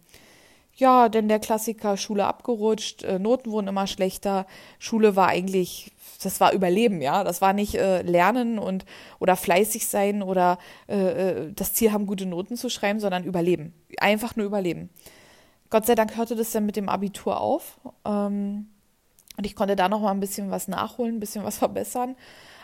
ja, 0.77 1.09
denn 1.09 1.27
der 1.27 1.39
Klassiker, 1.39 1.97
Schule 1.97 2.25
abgerutscht, 2.25 3.03
äh, 3.03 3.17
Noten 3.17 3.49
wurden 3.51 3.67
immer 3.67 3.87
schlechter, 3.87 4.45
Schule 4.77 5.15
war 5.15 5.27
eigentlich, 5.27 5.91
das 6.21 6.39
war 6.39 6.53
Überleben, 6.53 7.01
ja, 7.01 7.23
das 7.23 7.41
war 7.41 7.53
nicht 7.53 7.75
äh, 7.75 8.03
Lernen 8.03 8.59
und 8.59 8.85
oder 9.19 9.35
fleißig 9.35 9.87
sein 9.87 10.21
oder 10.21 10.59
äh, 10.87 10.95
äh, 10.95 11.53
das 11.53 11.73
Ziel 11.73 11.91
haben, 11.91 12.05
gute 12.05 12.27
Noten 12.27 12.57
zu 12.57 12.69
schreiben, 12.69 12.99
sondern 12.99 13.23
Überleben, 13.23 13.73
einfach 13.99 14.35
nur 14.35 14.45
Überleben. 14.45 14.89
Gott 15.71 15.87
sei 15.87 15.95
Dank 15.95 16.15
hörte 16.15 16.35
das 16.35 16.51
dann 16.51 16.67
mit 16.67 16.75
dem 16.75 16.89
Abitur 16.89 17.41
auf 17.41 17.79
ähm, 18.05 18.67
und 19.37 19.45
ich 19.45 19.55
konnte 19.55 19.75
da 19.75 19.87
noch 19.87 20.01
mal 20.01 20.11
ein 20.11 20.19
bisschen 20.19 20.51
was 20.51 20.67
nachholen, 20.67 21.15
ein 21.15 21.19
bisschen 21.19 21.43
was 21.43 21.57
verbessern, 21.59 22.15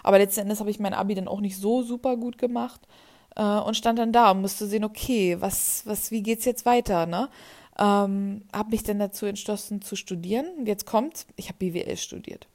aber 0.03 0.18
letzten 0.18 0.42
Endes 0.42 0.60
habe 0.60 0.70
ich 0.70 0.80
mein 0.80 0.94
Abi 0.94 1.15
dann 1.15 1.27
auch 1.27 1.39
nicht 1.39 1.58
so 1.58 1.82
super 1.82 2.18
gut 2.18 2.38
gemacht 2.38 2.82
äh, 3.36 3.44
und 3.44 3.77
stand 3.77 4.00
dann 4.00 4.12
da 4.12 4.32
und 4.32 4.42
musste 4.42 4.68
sehen, 4.68 4.84
okay, 4.84 5.38
was, 5.39 5.84
was, 5.86 6.12
wie 6.12 6.24
geht's 6.24 6.46
jetzt 6.46 6.65
weiter, 6.65 7.06
ne? 7.06 7.30
Ähm, 7.80 8.44
habe 8.53 8.70
mich 8.70 8.84
dann 8.84 9.00
dazu 9.00 9.25
entschlossen 9.25 9.82
zu 9.82 9.96
studieren. 9.96 10.46
Jetzt 10.65 10.86
kommt, 10.86 11.25
ich 11.38 11.48
habe 11.48 11.58
BWL 11.58 11.98
studiert. 11.98 12.48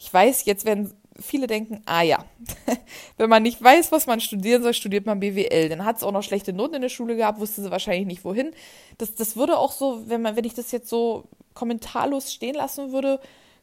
Ich 0.00 0.12
weiß, 0.12 0.46
jetzt 0.46 0.64
werden 0.64 0.92
viele 1.20 1.46
denken, 1.46 1.82
ah 1.86 2.02
ja, 2.02 2.24
wenn 3.16 3.28
man 3.30 3.42
nicht 3.42 3.62
weiß, 3.62 3.92
was 3.92 4.06
man 4.06 4.20
studieren 4.20 4.62
soll, 4.62 4.74
studiert 4.74 5.06
man 5.06 5.20
BWL. 5.20 5.68
Dann 5.68 5.84
hat 5.84 5.98
es 5.98 6.02
auch 6.02 6.12
noch 6.12 6.22
schlechte 6.22 6.52
Noten 6.52 6.76
in 6.76 6.82
der 6.82 6.88
Schule 6.88 7.16
gehabt, 7.16 7.40
wusste 7.40 7.62
sie 7.62 7.70
wahrscheinlich 7.70 8.06
nicht 8.06 8.24
wohin. 8.24 8.50
Das, 8.98 9.14
das 9.14 9.36
würde 9.36 9.58
auch 9.58 9.72
so, 9.72 10.08
wenn 10.08 10.22
man, 10.22 10.36
wenn 10.36 10.44
ich 10.44 10.54
das 10.54 10.72
jetzt 10.72 10.88
so 10.88 11.24
kommentarlos 11.54 12.32
stehen 12.32 12.54
lassen 12.54 12.92
würde, 12.92 13.20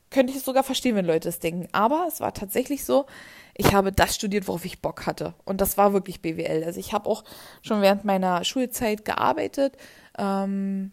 könnte 0.10 0.32
ich 0.32 0.38
es 0.38 0.46
sogar 0.46 0.64
verstehen, 0.64 0.96
wenn 0.96 1.06
Leute 1.06 1.30
es 1.30 1.40
denken. 1.40 1.68
Aber 1.72 2.06
es 2.08 2.20
war 2.20 2.34
tatsächlich 2.34 2.86
so, 2.86 3.06
ich 3.58 3.74
habe 3.74 3.92
das 3.92 4.16
studiert, 4.16 4.48
worauf 4.48 4.66
ich 4.66 4.82
Bock 4.82 5.06
hatte. 5.06 5.34
Und 5.46 5.62
das 5.62 5.78
war 5.78 5.94
wirklich 5.94 6.22
BWL. 6.22 6.64
Also 6.64 6.80
ich 6.80 6.94
habe 6.94 7.10
auch 7.10 7.24
schon 7.62 7.82
während 7.82 8.06
meiner 8.06 8.44
Schulzeit 8.44 9.06
gearbeitet, 9.06 9.78
ähm, 10.18 10.92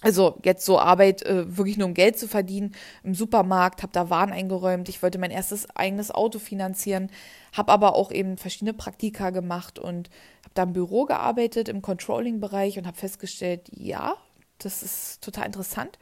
also 0.00 0.38
jetzt 0.44 0.64
so 0.64 0.78
Arbeit, 0.78 1.22
äh, 1.22 1.56
wirklich 1.56 1.76
nur 1.76 1.88
um 1.88 1.94
Geld 1.94 2.18
zu 2.18 2.28
verdienen, 2.28 2.74
im 3.02 3.14
Supermarkt, 3.14 3.82
habe 3.82 3.92
da 3.92 4.10
Waren 4.10 4.32
eingeräumt, 4.32 4.88
ich 4.88 5.02
wollte 5.02 5.18
mein 5.18 5.32
erstes 5.32 5.68
eigenes 5.74 6.12
Auto 6.12 6.38
finanzieren, 6.38 7.10
habe 7.52 7.72
aber 7.72 7.96
auch 7.96 8.12
eben 8.12 8.36
verschiedene 8.36 8.74
Praktika 8.74 9.30
gemacht 9.30 9.78
und 9.78 10.08
habe 10.44 10.54
da 10.54 10.62
im 10.64 10.72
Büro 10.72 11.04
gearbeitet, 11.04 11.68
im 11.68 11.82
Controlling-Bereich 11.82 12.78
und 12.78 12.86
habe 12.86 12.96
festgestellt, 12.96 13.68
ja, 13.72 14.14
das 14.58 14.84
ist 14.84 15.20
total 15.20 15.46
interessant, 15.46 15.98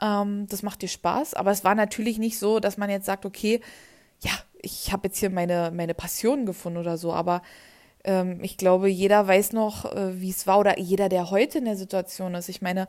ähm, 0.00 0.46
das 0.48 0.62
macht 0.62 0.82
dir 0.82 0.88
Spaß, 0.88 1.34
aber 1.34 1.50
es 1.50 1.64
war 1.64 1.74
natürlich 1.74 2.18
nicht 2.18 2.38
so, 2.38 2.60
dass 2.60 2.76
man 2.76 2.90
jetzt 2.90 3.06
sagt, 3.06 3.24
okay, 3.24 3.60
ja, 4.20 4.32
ich 4.62 4.92
habe 4.92 5.08
jetzt 5.08 5.18
hier 5.18 5.30
meine, 5.30 5.70
meine 5.74 5.94
Passion 5.94 6.46
gefunden 6.46 6.78
oder 6.78 6.98
so, 6.98 7.12
aber 7.12 7.42
ähm, 8.04 8.38
ich 8.42 8.56
glaube, 8.56 8.88
jeder 8.88 9.26
weiß 9.26 9.52
noch, 9.52 9.84
äh, 9.94 10.20
wie 10.20 10.30
es 10.30 10.46
war 10.46 10.58
oder 10.58 10.78
jeder, 10.78 11.08
der 11.08 11.30
heute 11.30 11.58
in 11.58 11.64
der 11.64 11.76
Situation 11.76 12.34
ist. 12.34 12.48
Ich 12.48 12.62
meine, 12.62 12.88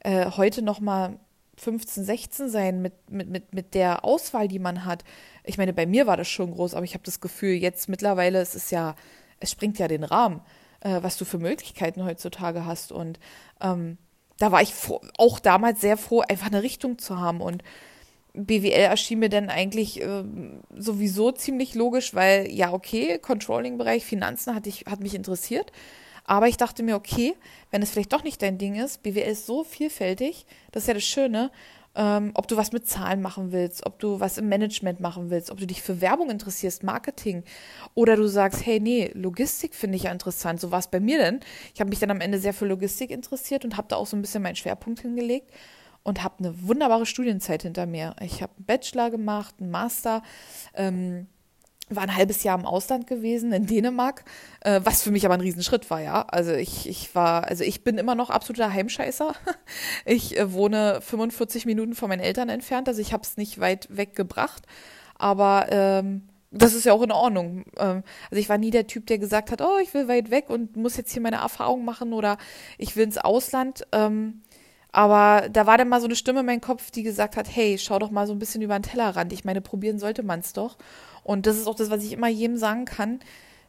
äh, 0.00 0.30
heute 0.32 0.62
noch 0.62 0.80
mal 0.80 1.18
15, 1.58 2.04
16 2.04 2.48
sein 2.50 2.82
mit, 2.82 3.10
mit, 3.10 3.28
mit, 3.28 3.54
mit 3.54 3.74
der 3.74 4.04
Auswahl, 4.04 4.48
die 4.48 4.58
man 4.58 4.84
hat. 4.84 5.04
Ich 5.44 5.58
meine, 5.58 5.72
bei 5.72 5.86
mir 5.86 6.06
war 6.06 6.16
das 6.16 6.28
schon 6.28 6.50
groß, 6.50 6.74
aber 6.74 6.84
ich 6.84 6.94
habe 6.94 7.04
das 7.04 7.20
Gefühl, 7.20 7.54
jetzt 7.54 7.88
mittlerweile 7.88 8.40
es 8.40 8.54
ist 8.54 8.70
ja, 8.70 8.94
es 9.40 9.50
springt 9.50 9.78
ja 9.78 9.88
den 9.88 10.04
Rahmen, 10.04 10.42
äh, 10.80 11.02
was 11.02 11.16
du 11.16 11.24
für 11.24 11.38
Möglichkeiten 11.38 12.04
heutzutage 12.04 12.66
hast. 12.66 12.92
Und 12.92 13.18
ähm, 13.60 13.98
da 14.38 14.52
war 14.52 14.62
ich 14.62 14.74
froh, 14.74 15.00
auch 15.18 15.38
damals 15.38 15.80
sehr 15.80 15.96
froh, 15.96 16.20
einfach 16.20 16.48
eine 16.48 16.62
Richtung 16.62 16.98
zu 16.98 17.18
haben. 17.18 17.40
Und 17.40 17.62
BWL 18.34 18.70
erschien 18.72 19.18
mir 19.18 19.28
dann 19.28 19.48
eigentlich 19.48 20.00
äh, 20.02 20.24
sowieso 20.76 21.32
ziemlich 21.32 21.74
logisch, 21.74 22.14
weil 22.14 22.50
ja, 22.50 22.72
okay, 22.72 23.18
Controlling-Bereich, 23.18 24.04
Finanzen 24.04 24.54
hat, 24.54 24.66
ich, 24.66 24.84
hat 24.86 25.00
mich 25.00 25.14
interessiert. 25.14 25.72
Aber 26.24 26.48
ich 26.48 26.56
dachte 26.56 26.82
mir, 26.82 26.96
okay, 26.96 27.34
wenn 27.70 27.82
es 27.82 27.90
vielleicht 27.90 28.12
doch 28.12 28.24
nicht 28.24 28.42
dein 28.42 28.58
Ding 28.58 28.74
ist, 28.74 29.02
BWL 29.02 29.30
ist 29.30 29.46
so 29.46 29.62
vielfältig, 29.62 30.44
das 30.72 30.82
ist 30.82 30.88
ja 30.88 30.94
das 30.94 31.04
Schöne, 31.04 31.50
ähm, 31.96 32.30
ob 32.34 32.46
du 32.46 32.56
was 32.56 32.72
mit 32.72 32.86
Zahlen 32.86 33.22
machen 33.22 33.52
willst, 33.52 33.86
ob 33.86 33.98
du 33.98 34.20
was 34.20 34.38
im 34.38 34.48
Management 34.48 35.00
machen 35.00 35.30
willst, 35.30 35.50
ob 35.50 35.58
du 35.58 35.66
dich 35.66 35.82
für 35.82 36.00
Werbung 36.00 36.30
interessierst, 36.30 36.82
Marketing, 36.82 37.42
oder 37.94 38.16
du 38.16 38.28
sagst, 38.28 38.64
hey, 38.64 38.78
nee, 38.78 39.10
Logistik 39.14 39.74
finde 39.74 39.96
ich 39.96 40.04
ja 40.04 40.12
interessant. 40.12 40.60
So 40.60 40.70
war 40.70 40.78
es 40.78 40.88
bei 40.88 41.00
mir 41.00 41.18
denn. 41.18 41.40
Ich 41.74 41.80
habe 41.80 41.88
mich 41.88 41.98
dann 41.98 42.10
am 42.10 42.20
Ende 42.20 42.38
sehr 42.38 42.54
für 42.54 42.66
Logistik 42.66 43.10
interessiert 43.10 43.64
und 43.64 43.76
habe 43.76 43.88
da 43.88 43.96
auch 43.96 44.06
so 44.06 44.16
ein 44.16 44.20
bisschen 44.20 44.42
meinen 44.42 44.56
Schwerpunkt 44.56 45.00
hingelegt 45.00 45.50
und 46.02 46.22
habe 46.22 46.38
eine 46.38 46.68
wunderbare 46.68 47.06
Studienzeit 47.06 47.62
hinter 47.62 47.86
mir. 47.86 48.14
Ich 48.20 48.42
habe 48.42 48.52
einen 48.56 48.66
Bachelor 48.66 49.10
gemacht, 49.10 49.56
einen 49.58 49.70
Master, 49.70 50.22
ähm, 50.74 51.26
war 51.88 52.02
ein 52.02 52.16
halbes 52.16 52.42
Jahr 52.42 52.58
im 52.58 52.66
Ausland 52.66 53.06
gewesen, 53.06 53.52
in 53.52 53.66
Dänemark, 53.66 54.24
äh, 54.60 54.80
was 54.82 55.02
für 55.02 55.10
mich 55.10 55.24
aber 55.24 55.34
ein 55.34 55.40
Riesenschritt 55.40 55.88
war, 55.90 56.00
ja. 56.00 56.22
Also 56.22 56.52
ich, 56.52 56.88
ich 56.88 57.14
war, 57.14 57.44
also 57.44 57.62
ich 57.62 57.84
bin 57.84 57.98
immer 57.98 58.14
noch 58.14 58.30
absoluter 58.30 58.72
Heimscheißer. 58.72 59.34
Ich 60.04 60.38
äh, 60.38 60.52
wohne 60.52 61.00
45 61.00 61.66
Minuten 61.66 61.94
von 61.94 62.08
meinen 62.08 62.20
Eltern 62.20 62.48
entfernt, 62.48 62.88
also 62.88 63.00
ich 63.00 63.12
habe 63.12 63.22
es 63.22 63.36
nicht 63.36 63.60
weit 63.60 63.88
weggebracht. 63.90 64.62
Aber 65.16 65.66
ähm, 65.70 66.22
das 66.50 66.74
ist 66.74 66.84
ja 66.84 66.92
auch 66.92 67.02
in 67.02 67.12
Ordnung. 67.12 67.64
Ähm, 67.76 68.02
also 68.30 68.40
ich 68.40 68.48
war 68.48 68.58
nie 68.58 68.70
der 68.70 68.86
Typ, 68.86 69.06
der 69.06 69.18
gesagt 69.18 69.50
hat, 69.50 69.60
oh, 69.60 69.78
ich 69.82 69.92
will 69.94 70.08
weit 70.08 70.30
weg 70.30 70.48
und 70.48 70.76
muss 70.76 70.96
jetzt 70.96 71.12
hier 71.12 71.22
meine 71.22 71.36
Erfahrung 71.36 71.84
machen 71.84 72.12
oder 72.12 72.38
ich 72.78 72.96
will 72.96 73.04
ins 73.04 73.18
Ausland. 73.18 73.86
Ähm, 73.92 74.42
aber 74.92 75.48
da 75.50 75.66
war 75.66 75.78
dann 75.78 75.88
mal 75.88 76.00
so 76.00 76.06
eine 76.06 76.16
Stimme 76.16 76.40
in 76.40 76.46
meinem 76.46 76.60
Kopf, 76.60 76.90
die 76.90 77.02
gesagt 77.02 77.36
hat, 77.36 77.54
hey, 77.54 77.78
schau 77.78 77.98
doch 77.98 78.10
mal 78.10 78.26
so 78.26 78.32
ein 78.32 78.38
bisschen 78.38 78.62
über 78.62 78.78
den 78.78 78.82
Tellerrand. 78.82 79.32
Ich 79.32 79.44
meine, 79.44 79.60
probieren 79.60 79.98
sollte 79.98 80.22
man 80.22 80.40
es 80.40 80.52
doch. 80.52 80.76
Und 81.22 81.46
das 81.46 81.56
ist 81.56 81.66
auch 81.66 81.74
das, 81.74 81.90
was 81.90 82.04
ich 82.04 82.12
immer 82.12 82.28
jedem 82.28 82.56
sagen 82.56 82.84
kann. 82.84 83.20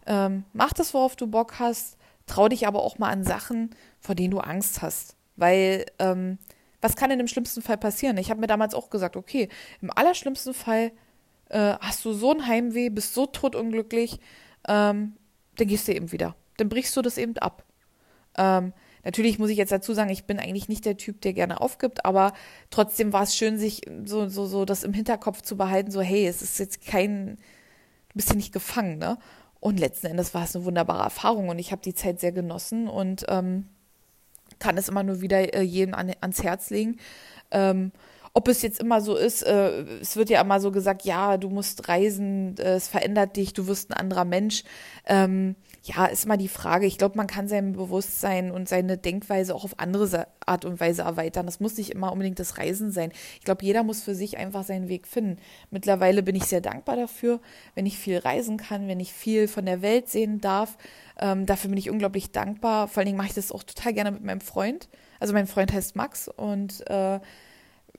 Ähm, 0.06 0.46
mach 0.54 0.74
das, 0.74 0.94
worauf 0.94 1.16
du 1.16 1.28
Bock 1.28 1.60
hast. 1.60 1.98
Trau 2.28 2.48
dich 2.48 2.68
aber 2.68 2.82
auch 2.82 2.98
mal 2.98 3.10
an 3.10 3.24
Sachen, 3.24 3.72
vor 4.00 4.16
denen 4.16 4.32
du 4.32 4.40
Angst 4.40 4.82
hast. 4.82 5.16
Weil, 5.36 5.86
ähm, 6.00 6.38
was 6.82 6.96
kann 6.96 7.10
denn 7.10 7.20
im 7.20 7.28
schlimmsten 7.28 7.62
Fall 7.62 7.78
passieren? 7.78 8.18
Ich 8.18 8.30
habe 8.30 8.40
mir 8.40 8.48
damals 8.48 8.74
auch 8.74 8.90
gesagt, 8.90 9.16
okay, 9.16 9.50
im 9.82 9.92
allerschlimmsten 9.92 10.54
Fall 10.54 10.92
äh, 11.50 11.76
hast 11.80 12.06
du 12.06 12.14
so 12.14 12.32
ein 12.32 12.48
Heimweh, 12.48 12.90
bist 12.90 13.14
so 13.14 13.26
totunglücklich, 13.26 14.20
ähm, 14.68 15.16
dann 15.56 15.68
gehst 15.68 15.88
du 15.88 15.94
eben 15.94 16.12
wieder. 16.12 16.36
Dann 16.58 16.70
brichst 16.70 16.96
du 16.96 17.02
das 17.02 17.18
eben 17.18 17.38
ab. 17.38 17.64
Ähm, 18.38 18.74
Natürlich 19.08 19.40
muss 19.40 19.50
ich 19.50 19.58
jetzt 19.58 19.72
dazu 19.72 19.94
sagen, 19.94 20.10
ich 20.10 20.26
bin 20.26 20.38
eigentlich 20.38 20.68
nicht 20.68 20.84
der 20.84 20.98
Typ, 20.98 21.22
der 21.22 21.32
gerne 21.32 21.62
aufgibt, 21.62 22.04
aber 22.04 22.34
trotzdem 22.70 23.14
war 23.14 23.24
es 23.24 23.38
schön, 23.38 23.58
sich 23.58 23.84
so, 24.04 24.28
so, 24.28 24.46
so 24.46 24.66
das 24.66 24.84
im 24.84 24.92
Hinterkopf 24.92 25.42
zu 25.42 25.56
behalten, 25.56 25.92
so, 25.92 26.02
hey, 26.02 26.28
es 26.28 26.42
ist 26.42 26.60
jetzt 26.60 26.86
kein, 26.86 27.38
du 28.10 28.16
bist 28.16 28.28
hier 28.28 28.36
nicht 28.36 28.52
gefangen, 28.52 28.98
ne? 28.98 29.18
Und 29.62 29.80
letzten 29.80 30.08
Endes 30.08 30.34
war 30.34 30.44
es 30.44 30.58
eine 30.58 30.66
wunderbare 30.66 31.04
Erfahrung 31.04 31.48
und 31.48 31.58
ich 31.58 31.72
habe 31.72 31.82
die 31.82 31.94
Zeit 31.94 32.20
sehr 32.20 32.34
genossen 32.34 32.90
und 32.90 33.24
ähm, 33.30 33.70
kann 34.60 34.78
es 34.78 34.90
immer 34.90 35.04
nur 35.04 35.22
wieder 35.22 35.54
äh, 35.54 35.62
jedem 35.62 35.94
an, 35.94 36.12
ans 36.20 36.44
Herz 36.44 36.70
legen. 36.70 36.98
Ähm, 37.52 37.94
ob 38.34 38.50
es 38.50 38.62
jetzt 38.62 38.82
immer 38.82 39.00
so 39.00 39.16
ist, 39.16 39.42
äh, 39.44 39.84
es 40.02 40.18
wird 40.18 40.30
ja 40.30 40.42
immer 40.42 40.60
so 40.60 40.72
gesagt, 40.72 41.06
ja, 41.06 41.38
du 41.38 41.50
musst 41.50 41.88
reisen, 41.88 42.58
äh, 42.58 42.74
es 42.74 42.90
verändert 42.90 43.38
dich, 43.38 43.54
du 43.54 43.68
wirst 43.68 43.90
ein 43.90 43.94
anderer 43.94 44.26
Mensch. 44.26 44.66
Ähm, 45.06 45.56
ja, 45.88 46.06
ist 46.06 46.28
mal 46.28 46.38
die 46.38 46.50
Frage. 46.50 46.86
Ich 46.86 46.98
glaube, 46.98 47.16
man 47.16 47.28
kann 47.28 47.48
sein 47.48 47.72
Bewusstsein 47.72 48.52
und 48.52 48.68
seine 48.68 48.98
Denkweise 48.98 49.56
auch 49.56 49.64
auf 49.64 49.80
andere 49.80 50.28
Art 50.46 50.66
und 50.66 50.82
Weise 50.82 51.04
erweitern. 51.04 51.46
Das 51.46 51.62
muss 51.62 51.78
nicht 51.78 51.92
immer 51.92 52.12
unbedingt 52.12 52.40
das 52.40 52.58
Reisen 52.58 52.92
sein. 52.92 53.12
Ich 53.40 53.46
glaube, 53.46 53.64
jeder 53.64 53.84
muss 53.84 54.04
für 54.04 54.14
sich 54.14 54.38
einfach 54.38 54.66
seinen 54.66 54.90
Weg 54.90 55.08
finden. 55.08 55.38
Mittlerweile 55.72 56.24
bin 56.24 56.36
ich 56.36 56.44
sehr 56.44 56.60
dankbar 56.60 56.98
dafür, 56.98 57.40
wenn 57.74 57.86
ich 57.86 57.98
viel 57.98 58.18
reisen 58.18 58.58
kann, 58.58 58.90
wenn 58.90 59.00
ich 59.00 59.14
viel 59.14 59.48
von 59.48 59.66
der 59.66 59.82
Welt 59.82 60.10
sehen 60.10 60.42
darf. 60.42 60.78
Ähm, 61.20 61.46
dafür 61.46 61.70
bin 61.70 61.78
ich 61.78 61.90
unglaublich 61.90 62.32
dankbar. 62.32 62.90
Vor 62.90 63.00
allen 63.00 63.08
Dingen 63.08 63.18
mache 63.18 63.30
ich 63.30 63.36
das 63.36 63.54
auch 63.54 63.64
total 63.64 63.94
gerne 63.94 64.12
mit 64.12 64.24
meinem 64.24 64.42
Freund. 64.42 64.90
Also 65.22 65.34
mein 65.34 65.48
Freund 65.48 65.72
heißt 65.72 65.96
Max 65.96 66.28
und 66.28 66.86
äh, 66.90 67.20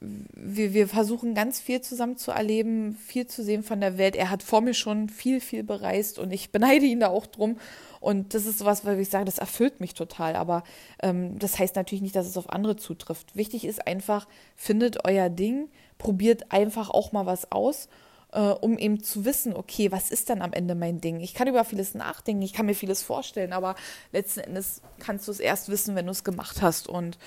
wir, 0.01 0.75
wir 0.75 0.89
versuchen 0.89 1.35
ganz 1.35 1.61
viel 1.61 1.81
zusammen 1.81 2.17
zu 2.17 2.31
erleben, 2.31 2.97
viel 2.97 3.27
zu 3.27 3.43
sehen 3.43 3.63
von 3.63 3.81
der 3.81 3.99
Welt. 3.99 4.15
Er 4.15 4.31
hat 4.31 4.43
vor 4.43 4.61
mir 4.61 4.75
schon 4.75 5.09
viel, 5.09 5.41
viel 5.41 5.65
bereist 5.65 6.19
und 6.19 6.33
ich 6.33 6.53
beneide 6.53 6.87
ihn 6.87 7.01
da 7.01 7.09
auch 7.09 7.27
drum. 7.27 7.59
Und 8.01 8.33
das 8.35 8.47
ist 8.47 8.59
sowas, 8.59 8.85
weil 8.85 9.01
ich 9.01 9.09
sage, 9.09 9.25
das 9.25 9.39
erfüllt 9.39 9.81
mich 9.81 9.95
total. 9.95 10.37
Aber 10.37 10.63
ähm, 11.03 11.39
das 11.39 11.59
heißt 11.59 11.75
natürlich 11.75 12.03
nicht, 12.03 12.15
dass 12.15 12.29
es 12.29 12.37
auf 12.37 12.51
andere 12.51 12.77
zutrifft. 12.77 13.35
Wichtig 13.35 13.65
ist 13.65 13.87
einfach, 13.87 14.29
findet 14.55 15.05
euer 15.05 15.31
Ding, 15.31 15.69
probiert 15.99 16.53
einfach 16.53 16.91
auch 16.91 17.11
mal 17.11 17.27
was 17.27 17.51
aus. 17.51 17.89
Äh, 18.31 18.41
um 18.41 18.77
eben 18.77 19.03
zu 19.03 19.25
wissen, 19.25 19.57
okay, 19.57 19.91
was 19.91 20.11
ist 20.11 20.29
dann 20.29 20.43
am 20.43 20.53
Ende 20.53 20.75
mein 20.75 21.01
Ding? 21.01 21.21
Ich 21.21 21.33
kann 21.33 21.49
über 21.49 21.65
vieles 21.65 21.95
nachdenken, 21.95 22.43
ich 22.43 22.53
kann 22.53 22.67
mir 22.67 22.75
vieles 22.75 23.03
vorstellen, 23.03 23.55
aber 23.55 23.75
letzten 24.13 24.41
Endes 24.41 24.83
kannst 24.99 25.27
du 25.27 25.33
es 25.33 25.41
erst 25.41 25.71
wissen, 25.71 25.95
wenn 25.95 26.05
du 26.05 26.13
es 26.13 26.25
gemacht 26.25 26.61
hast. 26.61 26.89
Und 26.89 27.19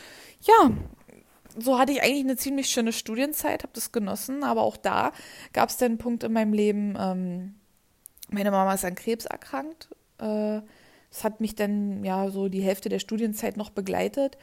ja, 0.41 0.71
so 1.57 1.79
hatte 1.79 1.91
ich 1.91 2.01
eigentlich 2.01 2.23
eine 2.23 2.37
ziemlich 2.37 2.67
schöne 2.67 2.93
Studienzeit, 2.93 3.63
habe 3.63 3.73
das 3.73 3.91
genossen, 3.91 4.43
aber 4.43 4.61
auch 4.61 4.77
da 4.77 5.11
gab 5.53 5.69
es 5.69 5.77
dann 5.77 5.91
einen 5.91 5.97
Punkt 5.97 6.23
in 6.23 6.33
meinem 6.33 6.53
Leben, 6.53 6.95
ähm, 6.99 7.55
meine 8.29 8.51
Mama 8.51 8.73
ist 8.73 8.85
an 8.85 8.95
Krebs 8.95 9.25
erkrankt 9.25 9.89
Äh, 10.19 10.61
das 11.09 11.25
hat 11.25 11.41
mich 11.41 11.55
dann 11.55 12.05
ja 12.05 12.29
so 12.29 12.47
die 12.47 12.61
Hälfte 12.61 12.87
der 12.87 12.99
Studienzeit 12.99 13.57
noch 13.57 13.69
begleitet. 13.69 14.37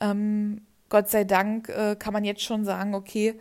Ähm, 0.00 0.62
Gott 0.88 1.10
sei 1.10 1.24
Dank 1.24 1.68
äh, 1.68 1.96
kann 1.96 2.14
man 2.14 2.24
jetzt 2.24 2.42
schon 2.42 2.64
sagen, 2.64 2.94
okay, 2.94 3.38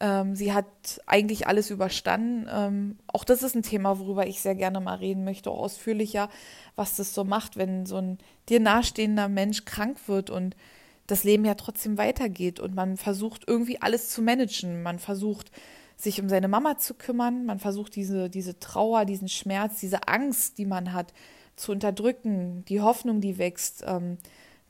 ähm, 0.00 0.34
sie 0.34 0.52
hat 0.52 0.66
eigentlich 1.06 1.46
alles 1.46 1.70
überstanden. 1.70 2.48
Ähm, 2.50 2.98
auch 3.06 3.24
das 3.24 3.42
ist 3.42 3.54
ein 3.54 3.62
Thema, 3.62 3.98
worüber 3.98 4.26
ich 4.26 4.40
sehr 4.40 4.54
gerne 4.54 4.80
mal 4.80 4.96
reden 4.96 5.24
möchte, 5.24 5.50
auch 5.50 5.60
ausführlicher, 5.60 6.30
was 6.74 6.96
das 6.96 7.12
so 7.14 7.22
macht, 7.22 7.56
wenn 7.56 7.86
so 7.86 7.96
ein 7.96 8.18
dir 8.48 8.60
nahestehender 8.60 9.28
Mensch 9.28 9.64
krank 9.64 9.98
wird 10.06 10.30
und 10.30 10.56
das 11.06 11.24
Leben 11.24 11.44
ja 11.44 11.54
trotzdem 11.54 11.98
weitergeht 11.98 12.60
und 12.60 12.74
man 12.74 12.96
versucht 12.96 13.44
irgendwie 13.46 13.80
alles 13.80 14.08
zu 14.10 14.22
managen. 14.22 14.82
Man 14.82 14.98
versucht 14.98 15.50
sich 15.96 16.20
um 16.20 16.28
seine 16.28 16.48
Mama 16.48 16.78
zu 16.78 16.94
kümmern, 16.94 17.44
man 17.44 17.58
versucht 17.58 17.96
diese, 17.96 18.28
diese 18.30 18.58
Trauer, 18.58 19.04
diesen 19.04 19.28
Schmerz, 19.28 19.80
diese 19.80 20.08
Angst, 20.08 20.58
die 20.58 20.66
man 20.66 20.92
hat, 20.92 21.12
zu 21.56 21.72
unterdrücken, 21.72 22.64
die 22.68 22.80
Hoffnung, 22.80 23.20
die 23.20 23.38
wächst. 23.38 23.84
Ähm, 23.86 24.18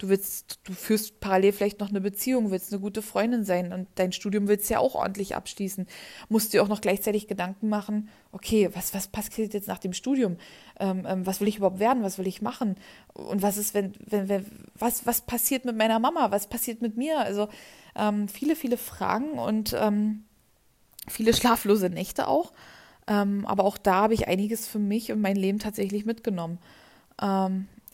du 0.03 0.09
willst, 0.09 0.59
du 0.65 0.73
führst 0.73 1.21
parallel 1.21 1.53
vielleicht 1.53 1.79
noch 1.79 1.91
eine 1.91 2.01
Beziehung, 2.01 2.51
willst 2.51 2.73
eine 2.73 2.81
gute 2.81 3.03
Freundin 3.03 3.45
sein 3.45 3.73
und 3.73 3.87
dein 3.95 4.13
Studium 4.13 4.49
willst 4.49 4.69
ja 4.69 4.81
auch 4.81 4.97
ordentlich 4.97 5.37
abschließen. 5.37 5.87
Musst 6.29 6.53
dir 6.53 6.63
auch 6.63 6.69
noch 6.69 6.81
gleichzeitig 6.81 7.29
Gedanken 7.29 7.69
machen, 7.69 8.09
okay, 8.33 8.69
was, 8.75 8.95
was 8.95 9.07
passiert 9.07 9.55
jetzt 9.55 9.69
nach 9.69 9.79
dem 9.79 9.93
Studium? 9.93 10.39
Ähm, 10.81 11.07
ähm, 11.07 11.25
was 11.25 11.41
will 11.41 11.47
ich 11.47 11.59
überhaupt 11.59 11.79
werden? 11.79 12.03
Was 12.03 12.19
will 12.19 12.27
ich 12.27 12.43
machen? 12.43 12.77
Und 13.15 13.43
was 13.43 13.57
ist, 13.57 13.75
wenn, 13.75 13.93
wenn, 14.05 14.29
wenn 14.29 14.47
was, 14.75 15.07
was 15.07 15.21
passiert 15.21 15.65
mit 15.65 15.77
meiner 15.77 16.01
Mama? 16.01 16.33
Was 16.33 16.49
passiert 16.49 16.83
mit 16.83 16.97
mir? 16.97 17.21
Also 17.21 17.49
ähm, 17.95 18.27
viele, 18.27 18.57
viele 18.57 18.77
Fragen 18.77 19.39
und 19.39 19.73
ähm, 19.79 20.25
viele 21.07 21.33
schlaflose 21.33 21.91
Nächte 21.91 22.27
auch. 22.27 22.53
Ähm, 23.07 23.47
aber 23.47 23.65
auch 23.65 23.79
da 23.79 23.95
habe 24.03 24.15
ich 24.15 24.27
einiges 24.27 24.67
für 24.67 24.81
mich 24.81 25.13
und 25.13 25.21
mein 25.21 25.37
Leben 25.37 25.61
tatsächlich 25.61 26.05
mitgenommen. 26.05 26.59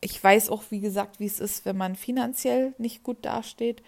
Ich 0.01 0.23
weiß 0.23 0.51
auch, 0.51 0.65
wie 0.71 0.81
gesagt, 0.81 1.21
wie 1.21 1.27
es 1.27 1.41
ist, 1.41 1.65
wenn 1.65 1.77
man 1.77 1.97
finanziell 1.97 2.75
nicht 2.79 3.03
gut 3.03 3.19
dasteht, 3.23 3.83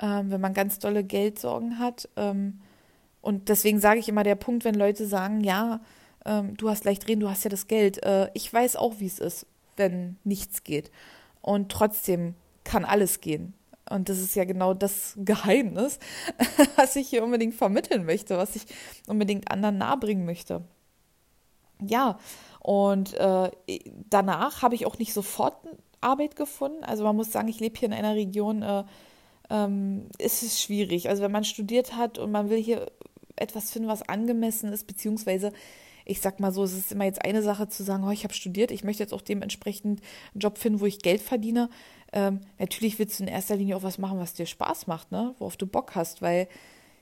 ähm, 0.00 0.30
wenn 0.30 0.40
man 0.40 0.54
ganz 0.54 0.78
dolle 0.78 1.04
Geldsorgen 1.04 1.78
hat. 1.78 2.08
Ähm, 2.16 2.60
und 3.20 3.48
deswegen 3.48 3.78
sage 3.78 4.00
ich 4.00 4.08
immer 4.08 4.24
der 4.24 4.34
Punkt, 4.34 4.64
wenn 4.64 4.74
Leute 4.74 5.06
sagen, 5.06 5.42
ja, 5.42 5.80
ähm, 6.24 6.56
du 6.56 6.68
hast 6.68 6.84
leicht 6.84 7.08
reden, 7.08 7.20
du 7.20 7.30
hast 7.30 7.44
ja 7.44 7.50
das 7.50 7.68
Geld. 7.68 8.02
Äh, 8.02 8.30
ich 8.34 8.52
weiß 8.52 8.76
auch, 8.76 8.94
wie 8.98 9.06
es 9.06 9.18
ist, 9.18 9.46
wenn 9.76 10.16
nichts 10.24 10.64
geht. 10.64 10.90
Und 11.40 11.70
trotzdem 11.70 12.34
kann 12.64 12.84
alles 12.84 13.20
gehen. 13.20 13.54
Und 13.90 14.08
das 14.08 14.18
ist 14.18 14.34
ja 14.34 14.44
genau 14.44 14.74
das 14.74 15.14
Geheimnis, 15.16 15.98
was 16.76 16.96
ich 16.96 17.08
hier 17.08 17.24
unbedingt 17.24 17.54
vermitteln 17.54 18.04
möchte, 18.04 18.38
was 18.38 18.56
ich 18.56 18.64
unbedingt 19.06 19.50
anderen 19.50 19.78
nahebringen 19.78 20.24
möchte. 20.24 20.62
Ja, 21.86 22.18
und 22.60 23.14
äh, 23.14 23.50
danach 24.08 24.62
habe 24.62 24.74
ich 24.74 24.86
auch 24.86 24.98
nicht 24.98 25.12
sofort 25.12 25.56
Arbeit 26.00 26.36
gefunden. 26.36 26.84
Also 26.84 27.04
man 27.04 27.16
muss 27.16 27.32
sagen, 27.32 27.48
ich 27.48 27.60
lebe 27.60 27.78
hier 27.78 27.88
in 27.88 27.94
einer 27.94 28.14
Region, 28.14 28.62
äh, 28.62 28.84
ähm, 29.50 30.08
ist 30.18 30.42
es 30.42 30.60
schwierig. 30.60 31.08
Also 31.08 31.22
wenn 31.22 31.32
man 31.32 31.44
studiert 31.44 31.96
hat 31.96 32.18
und 32.18 32.30
man 32.30 32.50
will 32.50 32.62
hier 32.62 32.90
etwas 33.36 33.70
finden, 33.70 33.88
was 33.88 34.08
angemessen 34.08 34.72
ist, 34.72 34.86
beziehungsweise 34.86 35.52
ich 36.04 36.20
sag 36.20 36.40
mal 36.40 36.52
so, 36.52 36.64
es 36.64 36.72
ist 36.72 36.92
immer 36.92 37.04
jetzt 37.04 37.24
eine 37.24 37.42
Sache 37.42 37.68
zu 37.68 37.84
sagen, 37.84 38.04
oh, 38.04 38.10
ich 38.10 38.24
habe 38.24 38.34
studiert, 38.34 38.70
ich 38.70 38.84
möchte 38.84 39.02
jetzt 39.02 39.14
auch 39.14 39.22
dementsprechend 39.22 40.00
einen 40.34 40.40
Job 40.40 40.58
finden, 40.58 40.80
wo 40.80 40.86
ich 40.86 40.98
Geld 40.98 41.20
verdiene. 41.20 41.70
Ähm, 42.12 42.40
natürlich 42.58 42.98
willst 42.98 43.18
du 43.18 43.24
in 43.24 43.28
erster 43.28 43.56
Linie 43.56 43.76
auch 43.76 43.82
was 43.82 43.98
machen, 43.98 44.18
was 44.18 44.34
dir 44.34 44.46
Spaß 44.46 44.86
macht, 44.86 45.12
ne? 45.12 45.34
worauf 45.38 45.56
du 45.56 45.66
Bock 45.66 45.94
hast, 45.94 46.20
weil 46.20 46.48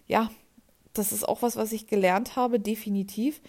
ja, 0.06 0.30
das 0.92 1.12
ist 1.12 1.26
auch 1.26 1.42
was, 1.42 1.56
was 1.56 1.72
ich 1.72 1.86
gelernt 1.86 2.36
habe, 2.36 2.60
definitiv. 2.60 3.40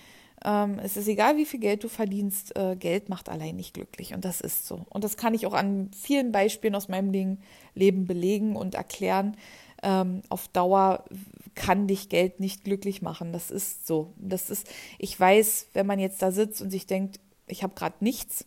Ähm, 0.44 0.80
es 0.80 0.98
ist 0.98 1.08
egal, 1.08 1.38
wie 1.38 1.46
viel 1.46 1.60
Geld 1.60 1.84
du 1.84 1.88
verdienst, 1.88 2.56
äh, 2.56 2.76
Geld 2.76 3.10
macht 3.10 3.30
allein 3.30 3.56
nicht 3.56 3.74
glücklich 3.74 4.14
und 4.14 4.26
das 4.26 4.42
ist 4.42 4.66
so. 4.66 4.86
Und 4.90 5.04
das 5.04 5.18
kann 5.18 5.34
ich 5.34 5.46
auch 5.46 5.54
an 5.54 5.92
vielen 5.94 6.32
Beispielen 6.32 6.76
aus 6.76 6.88
meinem 6.88 7.38
Leben 7.76 8.08
belegen 8.08 8.56
und 8.56 8.76
erklären. 8.76 9.38
Ähm, 9.84 10.22
auf 10.30 10.48
Dauer 10.48 11.06
kann 11.54 11.88
dich 11.88 12.10
Geld 12.10 12.40
nicht 12.40 12.64
glücklich 12.64 13.02
machen. 13.02 13.34
Das 13.34 13.52
ist 13.52 13.86
so. 13.86 14.14
Das 14.18 14.50
ist, 14.50 14.68
ich 14.98 15.20
weiß, 15.20 15.68
wenn 15.74 15.86
man 15.86 16.00
jetzt 16.00 16.22
da 16.22 16.32
sitzt 16.32 16.62
und 16.62 16.72
sich 16.72 16.88
denkt, 16.88 17.20
ich 17.48 17.64
habe 17.64 17.76
gerade 17.76 17.96
nichts, 18.00 18.46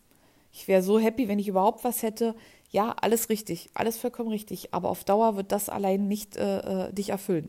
ich 0.52 0.68
wäre 0.68 0.82
so 0.82 0.98
happy, 0.98 1.28
wenn 1.28 1.38
ich 1.38 1.48
überhaupt 1.48 1.84
was 1.84 2.02
hätte. 2.02 2.34
Ja, 2.70 2.94
alles 3.00 3.28
richtig, 3.28 3.70
alles 3.74 3.98
vollkommen 3.98 4.30
richtig. 4.30 4.72
Aber 4.74 4.88
auf 4.88 5.04
Dauer 5.04 5.36
wird 5.36 5.52
das 5.52 5.68
allein 5.68 6.08
nicht 6.08 6.36
äh, 6.36 6.88
äh 6.88 6.92
dich 6.92 7.10
erfüllen. 7.10 7.48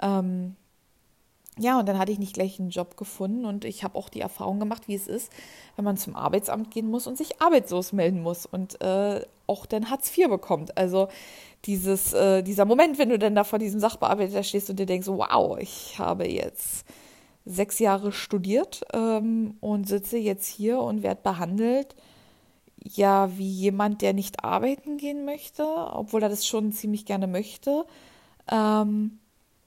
Ähm, 0.00 0.56
ja, 1.58 1.78
und 1.78 1.88
dann 1.88 1.98
hatte 1.98 2.10
ich 2.10 2.18
nicht 2.18 2.34
gleich 2.34 2.58
einen 2.58 2.70
Job 2.70 2.96
gefunden 2.96 3.44
und 3.44 3.64
ich 3.64 3.84
habe 3.84 3.96
auch 3.96 4.08
die 4.08 4.20
Erfahrung 4.20 4.58
gemacht, 4.58 4.88
wie 4.88 4.94
es 4.94 5.06
ist, 5.06 5.30
wenn 5.76 5.84
man 5.84 5.96
zum 5.96 6.16
Arbeitsamt 6.16 6.72
gehen 6.72 6.90
muss 6.90 7.06
und 7.06 7.16
sich 7.16 7.40
arbeitslos 7.40 7.92
melden 7.92 8.22
muss 8.22 8.44
und 8.44 8.80
äh, 8.80 9.20
auch 9.46 9.66
dann 9.66 9.88
Hartz 9.90 10.16
IV 10.16 10.28
bekommt. 10.28 10.76
Also 10.76 11.08
dieses, 11.64 12.12
äh, 12.12 12.42
dieser 12.42 12.64
Moment, 12.64 12.98
wenn 12.98 13.08
du 13.08 13.18
dann 13.18 13.36
da 13.36 13.44
vor 13.44 13.60
diesem 13.60 13.78
Sachbearbeiter 13.78 14.42
stehst 14.42 14.68
und 14.68 14.80
dir 14.80 14.86
denkst, 14.86 15.06
wow, 15.06 15.56
ich 15.58 15.98
habe 15.98 16.26
jetzt 16.26 16.84
sechs 17.44 17.78
Jahre 17.78 18.10
studiert 18.10 18.82
ähm, 18.92 19.56
und 19.60 19.86
sitze 19.86 20.18
jetzt 20.18 20.46
hier 20.46 20.80
und 20.80 21.02
werde 21.02 21.20
behandelt, 21.22 21.94
ja, 22.82 23.36
wie 23.38 23.48
jemand, 23.48 24.02
der 24.02 24.12
nicht 24.12 24.44
arbeiten 24.44 24.96
gehen 24.96 25.24
möchte, 25.24 25.64
obwohl 25.64 26.22
er 26.22 26.28
das 26.28 26.46
schon 26.46 26.72
ziemlich 26.72 27.06
gerne 27.06 27.26
möchte. 27.26 27.86
Ähm, 28.50 29.18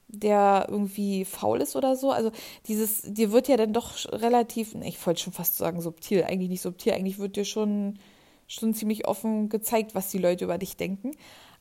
der 0.08 0.67
irgendwie 0.70 1.26
faul 1.26 1.62
ist 1.62 1.76
oder 1.76 1.96
so. 1.96 2.12
Also 2.12 2.32
dieses, 2.67 3.02
dir 3.02 3.32
wird 3.32 3.48
ja 3.48 3.58
dann 3.58 3.74
doch 3.74 3.93
relativ, 4.12 4.76
ich 4.76 5.06
wollte 5.06 5.22
schon 5.22 5.34
fast 5.34 5.58
sagen 5.58 5.82
subtil, 5.82 6.24
eigentlich 6.24 6.50
nicht 6.50 6.62
subtil, 6.62 6.93
eigentlich 6.93 7.20
wird 7.20 7.36
dir 7.36 7.46
schon, 7.46 8.00
schon 8.48 8.74
ziemlich 8.74 9.08
offen 9.08 9.50
gezeigt, 9.50 9.96
was 9.96 10.10
die 10.10 10.17
Leute 10.17 10.46
über 10.46 10.58
dich 10.58 10.78
denken. 10.78 11.12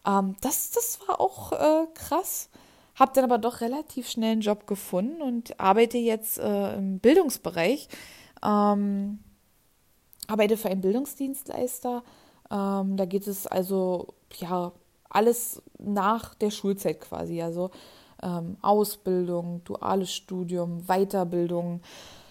Ähm, 0.07 0.37
das, 0.41 0.71
das 0.71 1.01
war 1.07 1.21
auch 1.21 1.53
äh, 1.53 1.87
krass. 1.95 2.49
Hab 2.95 3.13
dann 3.15 3.25
aber 3.25 3.39
doch 3.39 3.61
relativ 3.61 4.09
schnell 4.09 4.33
einen 4.33 4.41
Job 4.41 4.67
gefunden 4.67 5.21
und 5.21 5.61
arbeite 5.61 5.99
jetzt 5.99 6.39
äh, 6.39 6.77
im 6.77 6.99
Bildungsbereich. 6.99 7.89
Ähm, 8.43 9.19
arbeite 10.29 10.57
für 10.57 10.71
einen 10.71 10.81
Bildungsdienstleister. 10.81 12.03
Ähm, 12.51 12.97
da 12.97 13.05
geht 13.05 13.27
es 13.27 13.47
also, 13.47 14.15
ja, 14.37 14.73
alles 15.11 15.63
nach 15.79 16.35
der 16.35 16.51
Schulzeit 16.51 17.01
quasi. 17.01 17.43
Also 17.43 17.71
ähm, 18.27 18.57
Ausbildung, 18.61 19.63
duales 19.65 20.13
Studium, 20.13 20.83
Weiterbildung, 20.87 21.81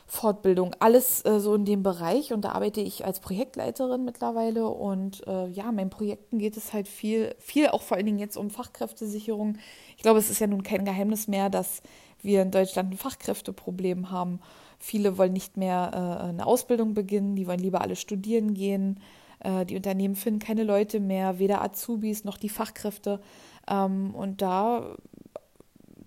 Fortbildung, 0.07 0.75
alles 0.79 1.25
äh, 1.25 1.39
so 1.39 1.55
in 1.55 1.65
dem 1.65 1.81
Bereich. 1.81 2.31
Und 2.33 2.41
da 2.41 2.51
arbeite 2.51 2.81
ich 2.81 3.05
als 3.05 3.19
Projektleiterin 3.19 4.05
mittlerweile. 4.05 4.67
Und 4.67 5.25
äh, 5.27 5.47
ja, 5.47 5.71
meinen 5.71 5.89
Projekten 5.89 6.37
geht 6.37 6.57
es 6.57 6.73
halt 6.73 6.87
viel, 6.87 7.33
viel 7.39 7.67
auch 7.69 7.81
vor 7.81 7.97
allen 7.97 8.05
Dingen 8.05 8.19
jetzt 8.19 8.37
um 8.37 8.49
Fachkräftesicherung. 8.49 9.57
Ich 9.97 10.03
glaube, 10.03 10.19
es 10.19 10.29
ist 10.29 10.39
ja 10.39 10.47
nun 10.47 10.63
kein 10.63 10.85
Geheimnis 10.85 11.27
mehr, 11.27 11.49
dass 11.49 11.81
wir 12.21 12.41
in 12.41 12.51
Deutschland 12.51 12.91
ein 12.91 12.97
Fachkräfteproblem 12.97 14.11
haben. 14.11 14.39
Viele 14.79 15.17
wollen 15.17 15.33
nicht 15.33 15.57
mehr 15.57 15.91
äh, 15.93 16.27
eine 16.29 16.45
Ausbildung 16.45 16.93
beginnen, 16.93 17.35
die 17.35 17.47
wollen 17.47 17.59
lieber 17.59 17.81
alle 17.81 17.95
studieren 17.95 18.53
gehen. 18.53 18.99
Äh, 19.39 19.65
die 19.65 19.75
Unternehmen 19.75 20.15
finden 20.15 20.39
keine 20.39 20.63
Leute 20.63 20.99
mehr, 20.99 21.39
weder 21.39 21.63
Azubis 21.63 22.23
noch 22.23 22.37
die 22.37 22.49
Fachkräfte. 22.49 23.21
Ähm, 23.67 24.13
und 24.13 24.41
da 24.41 24.95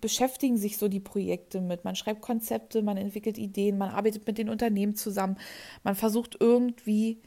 beschäftigen 0.01 0.57
sich 0.57 0.79
so 0.79 0.89
die 0.89 1.01
Projekte 1.01 1.61
mit. 1.61 1.85
Man 1.85 1.97
schreibt 1.97 2.23
Konzepte, 2.23 2.83
man 2.83 2.97
entwickelt 2.97 3.39
Ideen, 3.39 3.79
man 3.79 3.91
arbeitet 3.91 4.27
mit 4.27 4.39
den 4.39 4.49
Unternehmen 4.49 4.95
zusammen. 4.95 5.37
Man 5.83 5.95
versucht 5.95 6.37
irgendwie 6.41 7.21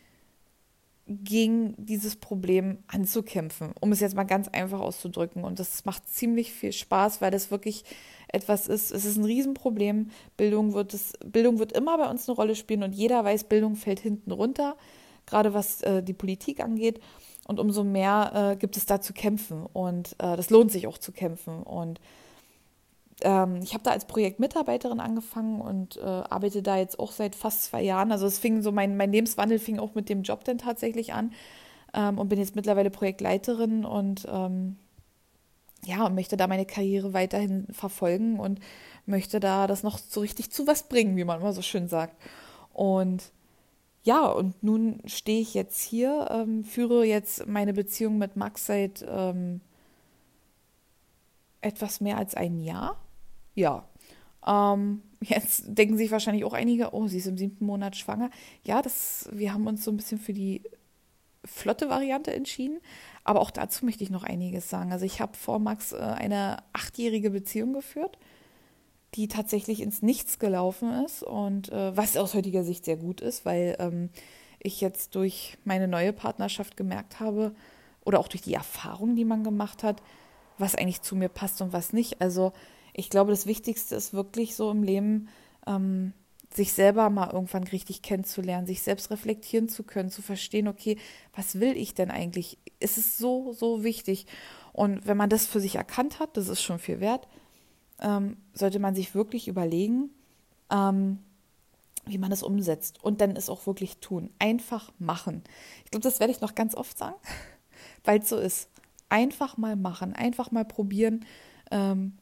gegen 1.07 1.75
dieses 1.77 2.15
Problem 2.15 2.77
anzukämpfen, 2.87 3.73
um 3.79 3.91
es 3.91 3.99
jetzt 3.99 4.15
mal 4.15 4.23
ganz 4.23 4.47
einfach 4.47 4.79
auszudrücken. 4.79 5.43
Und 5.43 5.59
das 5.59 5.85
macht 5.85 6.07
ziemlich 6.07 6.53
viel 6.53 6.71
Spaß, 6.71 7.21
weil 7.21 7.31
das 7.31 7.51
wirklich 7.51 7.83
etwas 8.27 8.67
ist. 8.67 8.91
Es 8.91 9.05
ist 9.05 9.17
ein 9.17 9.25
Riesenproblem. 9.25 10.11
Bildung 10.37 10.73
wird, 10.73 10.93
es, 10.93 11.13
Bildung 11.25 11.59
wird 11.59 11.73
immer 11.73 11.97
bei 11.97 12.09
uns 12.09 12.27
eine 12.27 12.35
Rolle 12.35 12.55
spielen 12.55 12.83
und 12.83 12.93
jeder 12.93 13.23
weiß, 13.23 13.45
Bildung 13.45 13.75
fällt 13.75 13.99
hinten 13.99 14.31
runter, 14.31 14.77
gerade 15.25 15.53
was 15.53 15.81
äh, 15.81 16.01
die 16.01 16.13
Politik 16.13 16.61
angeht. 16.61 17.01
Und 17.47 17.59
umso 17.59 17.83
mehr 17.83 18.53
äh, 18.53 18.55
gibt 18.55 18.77
es 18.77 18.85
da 18.85 19.01
zu 19.01 19.13
kämpfen. 19.13 19.65
Und 19.65 20.13
äh, 20.13 20.37
das 20.37 20.49
lohnt 20.49 20.71
sich 20.71 20.87
auch 20.87 20.97
zu 20.97 21.11
kämpfen. 21.11 21.63
Und 21.63 21.99
ähm, 23.21 23.59
ich 23.63 23.73
habe 23.73 23.83
da 23.83 23.91
als 23.91 24.05
Projektmitarbeiterin 24.05 24.99
angefangen 24.99 25.61
und 25.61 25.97
äh, 25.97 26.01
arbeite 26.01 26.61
da 26.61 26.77
jetzt 26.77 26.99
auch 26.99 27.11
seit 27.11 27.35
fast 27.35 27.63
zwei 27.63 27.81
Jahren. 27.81 28.11
Also 28.11 28.25
es 28.25 28.39
fing 28.39 28.61
so, 28.61 28.71
mein, 28.71 28.97
mein 28.97 29.11
Lebenswandel 29.11 29.59
fing 29.59 29.79
auch 29.79 29.95
mit 29.95 30.09
dem 30.09 30.23
Job 30.23 30.43
dann 30.43 30.57
tatsächlich 30.57 31.13
an 31.13 31.31
ähm, 31.93 32.17
und 32.17 32.29
bin 32.29 32.39
jetzt 32.39 32.55
mittlerweile 32.55 32.89
Projektleiterin 32.89 33.85
und 33.85 34.27
ähm, 34.29 34.77
ja, 35.83 36.05
und 36.05 36.15
möchte 36.15 36.37
da 36.37 36.47
meine 36.47 36.65
Karriere 36.65 37.13
weiterhin 37.13 37.67
verfolgen 37.71 38.39
und 38.39 38.59
möchte 39.05 39.39
da 39.39 39.65
das 39.67 39.83
noch 39.83 39.97
so 39.97 40.19
richtig 40.19 40.51
zu 40.51 40.67
was 40.67 40.83
bringen, 40.83 41.15
wie 41.17 41.23
man 41.23 41.39
immer 41.39 41.53
so 41.53 41.63
schön 41.63 41.87
sagt. 41.87 42.15
Und 42.73 43.31
ja, 44.03 44.27
und 44.27 44.61
nun 44.63 45.01
stehe 45.05 45.41
ich 45.41 45.53
jetzt 45.53 45.81
hier, 45.81 46.27
ähm, 46.31 46.63
führe 46.63 47.05
jetzt 47.05 47.47
meine 47.47 47.73
Beziehung 47.73 48.17
mit 48.17 48.35
Max 48.35 48.65
seit 48.67 49.05
ähm, 49.07 49.61
etwas 51.61 52.01
mehr 52.01 52.17
als 52.17 52.35
ein 52.35 52.59
Jahr 52.59 52.97
ja. 53.55 53.87
Ähm, 54.45 55.01
jetzt 55.21 55.63
denken 55.67 55.97
sich 55.97 56.11
wahrscheinlich 56.11 56.45
auch 56.45 56.53
einige, 56.53 56.93
oh, 56.93 57.07
sie 57.07 57.17
ist 57.17 57.27
im 57.27 57.37
siebten 57.37 57.65
Monat 57.65 57.95
schwanger. 57.95 58.29
Ja, 58.63 58.81
das, 58.81 59.29
wir 59.31 59.53
haben 59.53 59.67
uns 59.67 59.83
so 59.83 59.91
ein 59.91 59.97
bisschen 59.97 60.19
für 60.19 60.33
die 60.33 60.61
flotte 61.45 61.89
Variante 61.89 62.33
entschieden. 62.33 62.79
Aber 63.23 63.41
auch 63.41 63.51
dazu 63.51 63.85
möchte 63.85 64.03
ich 64.03 64.09
noch 64.09 64.23
einiges 64.23 64.69
sagen. 64.69 64.91
Also 64.91 65.05
ich 65.05 65.21
habe 65.21 65.37
vor 65.37 65.59
Max 65.59 65.91
äh, 65.91 65.97
eine 65.97 66.57
achtjährige 66.73 67.29
Beziehung 67.29 67.73
geführt, 67.73 68.17
die 69.15 69.27
tatsächlich 69.27 69.81
ins 69.81 70.01
Nichts 70.01 70.39
gelaufen 70.39 71.03
ist 71.05 71.21
und 71.23 71.71
äh, 71.71 71.95
was 71.95 72.17
aus 72.17 72.33
heutiger 72.33 72.63
Sicht 72.63 72.85
sehr 72.85 72.97
gut 72.97 73.21
ist, 73.21 73.45
weil 73.45 73.75
ähm, 73.79 74.09
ich 74.59 74.81
jetzt 74.81 75.15
durch 75.15 75.57
meine 75.65 75.87
neue 75.87 76.13
Partnerschaft 76.13 76.77
gemerkt 76.77 77.19
habe 77.19 77.53
oder 78.05 78.19
auch 78.19 78.27
durch 78.27 78.41
die 78.41 78.53
Erfahrung, 78.53 79.15
die 79.15 79.25
man 79.25 79.43
gemacht 79.43 79.83
hat, 79.83 80.01
was 80.57 80.75
eigentlich 80.75 81.01
zu 81.01 81.15
mir 81.15 81.29
passt 81.29 81.61
und 81.61 81.73
was 81.73 81.93
nicht. 81.93 82.21
Also 82.21 82.53
ich 82.93 83.09
glaube, 83.09 83.31
das 83.31 83.45
Wichtigste 83.45 83.95
ist 83.95 84.13
wirklich 84.13 84.55
so 84.55 84.71
im 84.71 84.83
Leben, 84.83 85.29
ähm, 85.67 86.13
sich 86.53 86.73
selber 86.73 87.09
mal 87.09 87.31
irgendwann 87.31 87.63
richtig 87.63 88.01
kennenzulernen, 88.01 88.67
sich 88.67 88.81
selbst 88.81 89.09
reflektieren 89.09 89.69
zu 89.69 89.83
können, 89.83 90.09
zu 90.09 90.21
verstehen, 90.21 90.67
okay, 90.67 90.97
was 91.33 91.59
will 91.59 91.77
ich 91.77 91.93
denn 91.93 92.11
eigentlich? 92.11 92.57
Es 92.79 92.97
ist 92.97 93.17
so, 93.17 93.53
so 93.53 93.83
wichtig. 93.83 94.25
Und 94.73 95.05
wenn 95.07 95.17
man 95.17 95.29
das 95.29 95.45
für 95.45 95.61
sich 95.61 95.75
erkannt 95.75 96.19
hat, 96.19 96.35
das 96.35 96.49
ist 96.49 96.61
schon 96.61 96.79
viel 96.79 96.99
wert, 96.99 97.27
ähm, 97.99 98.37
sollte 98.53 98.79
man 98.79 98.95
sich 98.95 99.15
wirklich 99.15 99.47
überlegen, 99.47 100.09
ähm, 100.69 101.19
wie 102.05 102.17
man 102.17 102.31
es 102.31 102.43
umsetzt 102.43 103.01
und 103.03 103.21
dann 103.21 103.35
es 103.35 103.49
auch 103.49 103.65
wirklich 103.65 103.97
tun. 103.97 104.31
Einfach 104.39 104.91
machen. 104.99 105.43
Ich 105.85 105.91
glaube, 105.91 106.03
das 106.03 106.19
werde 106.19 106.33
ich 106.33 106.41
noch 106.41 106.55
ganz 106.55 106.75
oft 106.75 106.97
sagen, 106.97 107.15
weil 108.03 108.19
es 108.19 108.29
so 108.29 108.37
ist. 108.37 108.69
Einfach 109.09 109.57
mal 109.57 109.75
machen, 109.75 110.13
einfach 110.13 110.51
mal 110.51 110.65
probieren. 110.65 111.25
Ähm, 111.69 112.17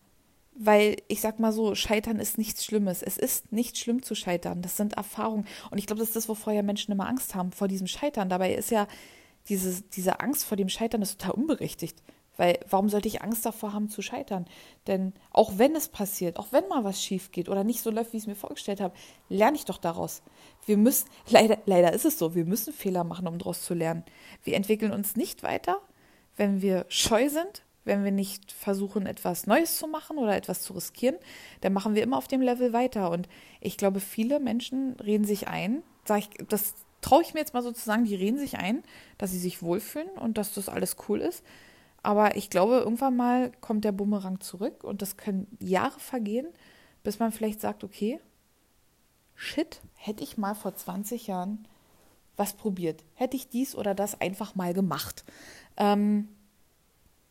weil 0.62 0.98
ich 1.08 1.22
sag 1.22 1.40
mal 1.40 1.54
so, 1.54 1.74
Scheitern 1.74 2.20
ist 2.20 2.38
nichts 2.38 2.66
Schlimmes. 2.66 3.02
Es 3.02 3.18
ist 3.18 3.54
nicht 3.54 3.78
schlimm 3.78 4.04
zu 4.04 4.14
scheitern. 4.14 4.62
Das 4.62 4.76
sind 4.76 4.94
Erfahrungen. 4.94 5.48
Und 5.72 5.78
ich 5.78 5.88
glaube, 5.88 6.02
das 6.02 6.10
ist 6.10 6.18
das, 6.18 6.28
wovor 6.28 6.52
ja 6.52 6.64
Menschen 6.64 6.92
immer 6.92 7.08
Angst 7.08 7.34
haben, 7.34 7.54
vor 7.54 7.70
diesem 7.70 7.88
Scheitern. 7.88 8.28
Dabei 8.28 8.54
ist 8.54 8.70
ja 8.70 8.86
diese, 9.48 9.82
diese 9.82 10.20
Angst 10.20 10.44
vor 10.44 10.58
dem 10.58 10.68
Scheitern 10.68 11.02
ist 11.02 11.18
total 11.18 11.36
unberechtigt. 11.36 12.04
Weil 12.36 12.60
warum 12.70 12.90
sollte 12.90 13.08
ich 13.08 13.22
Angst 13.22 13.46
davor 13.46 13.72
haben 13.72 13.90
zu 13.90 14.02
scheitern? 14.02 14.48
Denn 14.86 15.14
auch 15.32 15.54
wenn 15.58 15.78
es 15.78 15.88
passiert, 15.88 16.38
auch 16.38 16.48
wenn 16.52 16.68
mal 16.68 16.84
was 16.84 17.02
schief 17.02 17.32
geht 17.32 17.48
oder 17.48 17.64
nicht 17.64 17.82
so 17.82 17.90
läuft, 17.90 18.12
wie 18.12 18.18
ich 18.18 18.24
es 18.24 18.28
mir 18.28 18.36
vorgestellt 18.36 18.82
habe, 18.82 18.94
lerne 19.30 19.56
ich 19.56 19.64
doch 19.64 19.78
daraus. 19.78 20.22
Wir 20.66 20.76
müssen, 20.76 21.08
leider, 21.30 21.58
leider 21.68 21.94
ist 21.94 22.04
es 22.04 22.20
so, 22.20 22.36
wir 22.36 22.46
müssen 22.46 22.74
Fehler 22.74 23.06
machen, 23.06 23.28
um 23.28 23.38
daraus 23.38 23.64
zu 23.64 23.74
lernen. 23.74 24.04
Wir 24.44 24.56
entwickeln 24.56 24.92
uns 24.92 25.16
nicht 25.16 25.42
weiter, 25.42 25.80
wenn 26.36 26.62
wir 26.62 26.86
scheu 26.90 27.30
sind, 27.30 27.64
wenn 27.90 28.06
wir 28.06 28.12
nicht 28.12 28.54
versuchen, 28.54 29.06
etwas 29.06 29.48
Neues 29.48 29.78
zu 29.78 29.88
machen 29.88 30.18
oder 30.18 30.36
etwas 30.36 30.62
zu 30.62 30.74
riskieren, 30.74 31.18
dann 31.62 31.74
machen 31.74 31.96
wir 31.96 32.04
immer 32.04 32.18
auf 32.18 32.30
dem 32.30 32.42
Level 32.42 32.72
weiter. 32.72 33.12
Und 33.12 33.28
ich 33.60 33.76
glaube, 33.76 34.00
viele 34.00 34.40
Menschen 34.40 34.96
reden 35.02 35.26
sich 35.26 35.50
ein, 35.50 35.84
sag 36.06 36.20
ich, 36.20 36.30
das 36.48 36.76
traue 37.02 37.22
ich 37.22 37.34
mir 37.34 37.42
jetzt 37.42 37.54
mal 37.54 37.64
sozusagen, 37.64 38.06
die 38.06 38.16
reden 38.16 38.38
sich 38.38 38.58
ein, 38.58 38.84
dass 39.18 39.32
sie 39.32 39.40
sich 39.40 39.62
wohlfühlen 39.62 40.10
und 40.10 40.38
dass 40.38 40.54
das 40.54 40.70
alles 40.70 40.96
cool 41.08 41.20
ist. 41.20 41.44
Aber 42.02 42.38
ich 42.38 42.50
glaube, 42.50 42.78
irgendwann 42.78 43.18
mal 43.18 43.52
kommt 43.60 43.84
der 43.84 43.92
Bumerang 43.92 44.40
zurück 44.40 44.84
und 44.84 45.02
das 45.02 45.18
können 45.18 45.48
Jahre 45.60 46.00
vergehen, 46.00 46.48
bis 47.04 47.20
man 47.20 47.32
vielleicht 47.32 47.60
sagt, 47.60 47.84
okay, 47.84 48.20
shit, 49.36 49.82
hätte 49.96 50.24
ich 50.24 50.38
mal 50.38 50.54
vor 50.54 50.76
20 50.76 51.28
Jahren 51.28 51.68
was 52.38 52.54
probiert, 52.54 53.04
hätte 53.16 53.36
ich 53.36 53.50
dies 53.50 53.76
oder 53.76 53.94
das 53.94 54.20
einfach 54.22 54.56
mal 54.56 54.74
gemacht. 54.74 55.26
Ähm, 55.76 56.30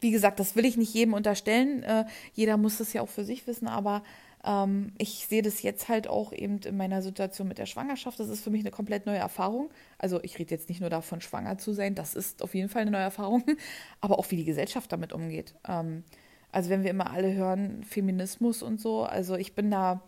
wie 0.01 0.11
gesagt, 0.11 0.41
das 0.41 0.57
will 0.57 0.65
ich 0.65 0.77
nicht 0.77 0.95
jedem 0.95 1.15
unterstellen. 1.15 1.83
Äh, 1.83 2.05
jeder 2.33 2.57
muss 2.57 2.79
das 2.79 2.93
ja 2.93 3.03
auch 3.03 3.09
für 3.09 3.25
sich 3.25 3.47
wissen, 3.47 3.69
aber 3.69 4.03
ähm, 4.45 4.93
ich 4.99 5.27
sehe 5.29 5.43
das 5.43 5.63
jetzt 5.63 5.89
halt 5.89 6.09
auch 6.09 6.33
eben 6.33 6.59
in 6.59 6.77
meiner 6.77 7.03
Situation 7.03 7.49
mit 7.49 7.59
der 7.59 7.67
Schwangerschaft. 7.67 8.21
Das 8.21 8.29
ist 8.29 8.43
für 8.43 8.51
mich 8.51 8.61
eine 8.61 8.71
komplett 8.71 9.07
neue 9.07 9.19
Erfahrung. 9.19 9.71
Also 9.99 10.23
ich 10.23 10.39
rede 10.39 10.55
jetzt 10.55 10.69
nicht 10.69 10.81
nur 10.81 10.91
davon, 10.91 11.21
schwanger 11.21 11.59
zu 11.59 11.73
sein, 11.73 11.95
das 11.95 12.15
ist 12.15 12.43
auf 12.43 12.55
jeden 12.55 12.69
Fall 12.69 12.83
eine 12.83 12.91
neue 12.91 13.03
Erfahrung, 13.03 13.45
aber 14.01 14.19
auch 14.19 14.31
wie 14.31 14.37
die 14.37 14.45
Gesellschaft 14.45 14.93
damit 14.93 15.13
umgeht. 15.13 15.55
Ähm, 15.67 16.05
also 16.53 16.71
wenn 16.71 16.83
wir 16.83 16.91
immer 16.91 17.11
alle 17.11 17.35
hören, 17.35 17.85
Feminismus 17.85 18.63
und 18.63 18.81
so, 18.81 19.03
also 19.03 19.37
ich 19.37 19.55
bin 19.55 19.71
da, 19.71 20.03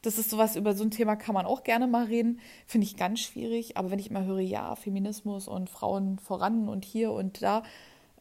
das 0.00 0.18
ist 0.18 0.30
sowas, 0.30 0.56
über 0.56 0.74
so 0.74 0.84
ein 0.84 0.90
Thema 0.90 1.16
kann 1.16 1.34
man 1.34 1.44
auch 1.44 1.64
gerne 1.64 1.86
mal 1.86 2.06
reden, 2.06 2.40
finde 2.66 2.86
ich 2.86 2.96
ganz 2.96 3.20
schwierig, 3.20 3.76
aber 3.76 3.90
wenn 3.90 3.98
ich 3.98 4.10
immer 4.10 4.24
höre, 4.24 4.40
ja, 4.40 4.74
Feminismus 4.74 5.48
und 5.48 5.68
Frauen 5.68 6.18
voran 6.18 6.68
und 6.68 6.84
hier 6.86 7.12
und 7.12 7.42
da, 7.42 7.62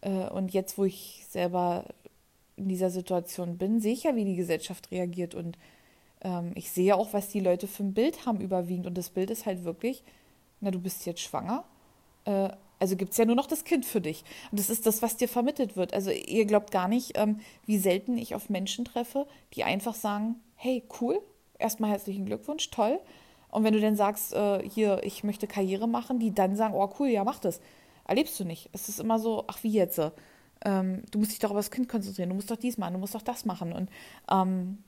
und 0.01 0.51
jetzt, 0.51 0.77
wo 0.77 0.83
ich 0.83 1.25
selber 1.29 1.85
in 2.55 2.67
dieser 2.67 2.89
Situation 2.89 3.57
bin, 3.57 3.79
sehe 3.79 3.93
ich 3.93 4.03
ja, 4.03 4.15
wie 4.15 4.25
die 4.25 4.35
Gesellschaft 4.35 4.91
reagiert. 4.91 5.35
Und 5.35 5.57
ähm, 6.21 6.51
ich 6.55 6.71
sehe 6.71 6.95
auch, 6.95 7.13
was 7.13 7.29
die 7.29 7.39
Leute 7.39 7.67
für 7.67 7.83
ein 7.83 7.93
Bild 7.93 8.25
haben 8.25 8.39
überwiegend. 8.39 8.87
Und 8.87 8.97
das 8.97 9.09
Bild 9.09 9.29
ist 9.29 9.45
halt 9.45 9.63
wirklich, 9.63 10.03
na, 10.59 10.71
du 10.71 10.79
bist 10.79 11.05
jetzt 11.05 11.21
schwanger. 11.21 11.63
Äh, 12.25 12.49
also 12.79 12.95
gibt 12.95 13.11
es 13.11 13.17
ja 13.17 13.25
nur 13.25 13.35
noch 13.35 13.47
das 13.47 13.63
Kind 13.63 13.85
für 13.85 14.01
dich. 14.01 14.23
Und 14.51 14.59
das 14.59 14.69
ist 14.69 14.85
das, 14.85 15.01
was 15.01 15.17
dir 15.17 15.27
vermittelt 15.27 15.75
wird. 15.75 15.93
Also 15.93 16.09
ihr 16.11 16.45
glaubt 16.45 16.71
gar 16.71 16.87
nicht, 16.87 17.17
ähm, 17.17 17.39
wie 17.65 17.77
selten 17.77 18.17
ich 18.17 18.33
auf 18.33 18.49
Menschen 18.49 18.85
treffe, 18.85 19.27
die 19.53 19.63
einfach 19.63 19.93
sagen, 19.93 20.35
hey, 20.55 20.83
cool, 20.99 21.19
erstmal 21.59 21.91
herzlichen 21.91 22.25
Glückwunsch, 22.25 22.69
toll. 22.71 22.99
Und 23.49 23.63
wenn 23.63 23.73
du 23.73 23.81
dann 23.81 23.95
sagst, 23.95 24.33
äh, 24.33 24.67
hier, 24.67 25.01
ich 25.03 25.23
möchte 25.23 25.45
Karriere 25.45 25.87
machen, 25.87 26.19
die 26.19 26.33
dann 26.33 26.55
sagen, 26.55 26.73
oh 26.73 26.89
cool, 26.99 27.09
ja, 27.09 27.23
mach 27.23 27.39
das 27.39 27.59
erlebst 28.11 28.39
du 28.39 28.45
nicht. 28.45 28.69
Es 28.73 28.89
ist 28.89 28.99
immer 28.99 29.19
so, 29.19 29.45
ach 29.47 29.63
wie 29.63 29.71
jetzt? 29.71 29.99
Ähm, 30.63 31.03
du 31.11 31.17
musst 31.19 31.31
dich 31.31 31.39
doch 31.39 31.49
auf 31.49 31.55
das 31.55 31.71
Kind 31.71 31.89
konzentrieren, 31.89 32.29
du 32.29 32.35
musst 32.35 32.51
doch 32.51 32.57
dies 32.57 32.77
machen, 32.77 32.93
du 32.93 32.99
musst 32.99 33.15
doch 33.15 33.21
das 33.21 33.45
machen. 33.45 33.73
Und 33.73 33.89
ähm, 34.29 34.83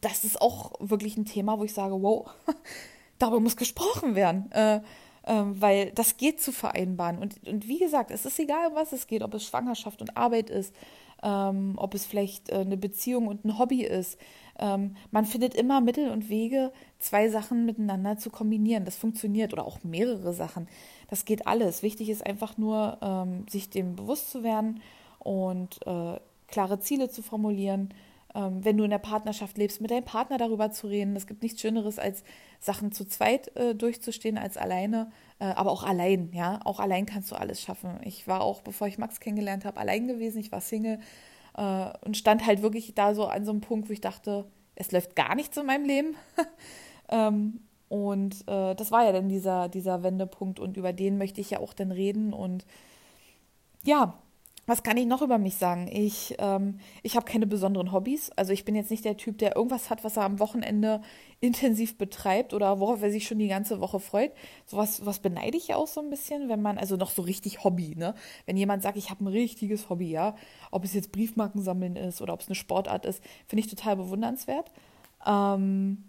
das 0.00 0.24
ist 0.24 0.40
auch 0.40 0.72
wirklich 0.80 1.16
ein 1.16 1.24
Thema, 1.24 1.58
wo 1.58 1.64
ich 1.64 1.74
sage, 1.74 2.00
wow, 2.00 2.30
darüber 3.18 3.40
muss 3.40 3.56
gesprochen 3.56 4.14
werden. 4.14 4.52
Äh, 4.52 4.80
äh, 5.24 5.42
weil 5.44 5.92
das 5.92 6.16
geht 6.16 6.40
zu 6.40 6.52
vereinbaren. 6.52 7.18
Und, 7.18 7.46
und 7.46 7.66
wie 7.66 7.78
gesagt, 7.78 8.10
es 8.10 8.26
ist 8.26 8.38
egal, 8.38 8.68
um 8.68 8.74
was 8.74 8.92
es 8.92 9.06
geht, 9.06 9.22
ob 9.22 9.34
es 9.34 9.44
Schwangerschaft 9.44 10.00
und 10.00 10.16
Arbeit 10.16 10.50
ist, 10.50 10.74
ähm, 11.22 11.74
ob 11.76 11.94
es 11.94 12.04
vielleicht 12.04 12.50
äh, 12.50 12.56
eine 12.56 12.76
Beziehung 12.76 13.26
und 13.26 13.44
ein 13.44 13.58
Hobby 13.58 13.82
ist. 13.82 14.18
Ähm, 14.60 14.94
man 15.10 15.24
findet 15.24 15.54
immer 15.54 15.80
Mittel 15.80 16.10
und 16.10 16.28
Wege, 16.28 16.72
zwei 16.98 17.28
Sachen 17.28 17.66
miteinander 17.66 18.18
zu 18.18 18.30
kombinieren. 18.30 18.84
Das 18.84 18.96
funktioniert 18.96 19.52
oder 19.52 19.66
auch 19.66 19.82
mehrere 19.82 20.32
Sachen. 20.32 20.68
Das 21.08 21.24
geht 21.24 21.46
alles. 21.46 21.82
Wichtig 21.82 22.10
ist 22.10 22.24
einfach 22.24 22.58
nur, 22.58 22.98
ähm, 23.02 23.46
sich 23.48 23.70
dem 23.70 23.96
bewusst 23.96 24.30
zu 24.30 24.42
werden 24.42 24.80
und 25.18 25.80
äh, 25.86 26.20
klare 26.48 26.78
Ziele 26.80 27.08
zu 27.08 27.22
formulieren. 27.22 27.94
Ähm, 28.34 28.64
wenn 28.64 28.76
du 28.76 28.84
in 28.84 28.90
der 28.90 28.98
Partnerschaft 28.98 29.58
lebst, 29.58 29.80
mit 29.80 29.90
deinem 29.90 30.04
Partner 30.04 30.38
darüber 30.38 30.70
zu 30.70 30.86
reden. 30.86 31.16
Es 31.16 31.26
gibt 31.26 31.42
nichts 31.42 31.60
Schöneres, 31.60 31.98
als 31.98 32.22
Sachen 32.60 32.92
zu 32.92 33.04
zweit 33.04 33.56
äh, 33.56 33.74
durchzustehen 33.74 34.38
als 34.38 34.56
alleine, 34.56 35.10
äh, 35.40 35.46
aber 35.46 35.72
auch 35.72 35.82
allein, 35.82 36.30
ja. 36.32 36.60
Auch 36.64 36.78
allein 36.78 37.06
kannst 37.06 37.32
du 37.32 37.34
alles 37.34 37.60
schaffen. 37.60 37.98
Ich 38.04 38.28
war 38.28 38.42
auch, 38.42 38.60
bevor 38.60 38.86
ich 38.86 38.98
Max 38.98 39.18
kennengelernt 39.18 39.64
habe, 39.64 39.80
allein 39.80 40.06
gewesen. 40.06 40.38
Ich 40.38 40.52
war 40.52 40.60
Single 40.60 41.00
äh, 41.56 41.90
und 42.04 42.16
stand 42.16 42.46
halt 42.46 42.62
wirklich 42.62 42.94
da 42.94 43.14
so 43.14 43.26
an 43.26 43.44
so 43.44 43.52
einem 43.52 43.60
Punkt, 43.60 43.88
wo 43.88 43.92
ich 43.92 44.00
dachte, 44.00 44.46
es 44.74 44.92
läuft 44.92 45.16
gar 45.16 45.34
nichts 45.34 45.56
in 45.56 45.66
meinem 45.66 45.84
Leben. 45.84 46.16
ähm, 47.08 47.60
und 47.88 48.48
äh, 48.48 48.74
das 48.74 48.92
war 48.92 49.04
ja 49.04 49.12
dann 49.12 49.28
dieser, 49.28 49.68
dieser 49.68 50.02
Wendepunkt 50.02 50.60
und 50.60 50.76
über 50.76 50.92
den 50.92 51.18
möchte 51.18 51.40
ich 51.40 51.50
ja 51.50 51.60
auch 51.60 51.74
dann 51.74 51.90
reden. 51.90 52.32
Und 52.32 52.64
ja, 53.82 54.14
was 54.70 54.84
kann 54.84 54.96
ich 54.96 55.06
noch 55.06 55.20
über 55.20 55.38
mich 55.38 55.56
sagen? 55.56 55.88
Ich, 55.92 56.36
ähm, 56.38 56.78
ich 57.02 57.16
habe 57.16 57.26
keine 57.26 57.48
besonderen 57.48 57.90
Hobbys. 57.90 58.30
Also 58.36 58.52
ich 58.52 58.64
bin 58.64 58.76
jetzt 58.76 58.92
nicht 58.92 59.04
der 59.04 59.16
Typ, 59.16 59.36
der 59.38 59.56
irgendwas 59.56 59.90
hat, 59.90 60.04
was 60.04 60.16
er 60.16 60.22
am 60.22 60.38
Wochenende 60.38 61.02
intensiv 61.40 61.98
betreibt 61.98 62.54
oder 62.54 62.78
worauf 62.78 63.02
er 63.02 63.10
sich 63.10 63.26
schon 63.26 63.40
die 63.40 63.48
ganze 63.48 63.80
Woche 63.80 63.98
freut. 63.98 64.30
Sowas 64.66 65.04
was 65.04 65.18
beneide 65.18 65.56
ich 65.56 65.66
ja 65.66 65.76
auch 65.76 65.88
so 65.88 66.00
ein 66.00 66.08
bisschen, 66.08 66.48
wenn 66.48 66.62
man, 66.62 66.78
also 66.78 66.94
noch 66.94 67.10
so 67.10 67.22
richtig 67.22 67.64
Hobby, 67.64 67.96
ne? 67.96 68.14
Wenn 68.46 68.56
jemand 68.56 68.84
sagt, 68.84 68.96
ich 68.96 69.10
habe 69.10 69.24
ein 69.24 69.26
richtiges 69.26 69.90
Hobby, 69.90 70.08
ja, 70.08 70.36
ob 70.70 70.84
es 70.84 70.94
jetzt 70.94 71.10
Briefmarken 71.10 71.60
sammeln 71.62 71.96
ist 71.96 72.22
oder 72.22 72.32
ob 72.32 72.40
es 72.40 72.46
eine 72.46 72.54
Sportart 72.54 73.06
ist, 73.06 73.24
finde 73.48 73.64
ich 73.64 73.70
total 73.70 73.96
bewundernswert. 73.96 74.70
Ähm, 75.26 76.04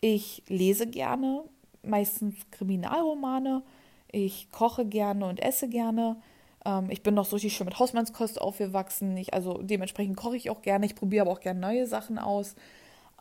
ich 0.00 0.42
lese 0.48 0.88
gerne, 0.88 1.44
meistens 1.84 2.34
Kriminalromane. 2.50 3.62
Ich 4.10 4.50
koche 4.50 4.84
gerne 4.84 5.26
und 5.26 5.40
esse 5.40 5.68
gerne. 5.68 6.16
Ähm, 6.64 6.90
ich 6.90 7.02
bin 7.02 7.14
noch 7.14 7.26
so 7.26 7.36
richtig 7.36 7.56
schön 7.56 7.66
mit 7.66 7.78
Hausmannskost 7.78 8.40
aufgewachsen. 8.40 9.16
Ich, 9.16 9.34
also 9.34 9.62
dementsprechend 9.62 10.16
koche 10.16 10.36
ich 10.36 10.50
auch 10.50 10.62
gerne. 10.62 10.86
Ich 10.86 10.94
probiere 10.94 11.22
aber 11.22 11.32
auch 11.32 11.40
gerne 11.40 11.60
neue 11.60 11.86
Sachen 11.86 12.18
aus. 12.18 12.54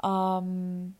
Ähm, 0.03 0.95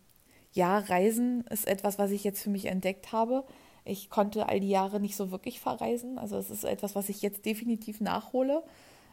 ja, 0.53 0.77
Reisen 0.79 1.45
ist 1.49 1.67
etwas, 1.67 1.97
was 1.97 2.11
ich 2.11 2.23
jetzt 2.23 2.41
für 2.43 2.49
mich 2.49 2.65
entdeckt 2.67 3.11
habe. 3.11 3.43
Ich 3.85 4.09
konnte 4.09 4.47
all 4.47 4.59
die 4.59 4.69
Jahre 4.69 4.99
nicht 4.99 5.15
so 5.15 5.31
wirklich 5.31 5.59
verreisen. 5.59 6.17
Also 6.17 6.37
es 6.37 6.49
ist 6.49 6.63
etwas, 6.63 6.95
was 6.95 7.09
ich 7.09 7.21
jetzt 7.21 7.45
definitiv 7.45 8.01
nachhole, 8.01 8.63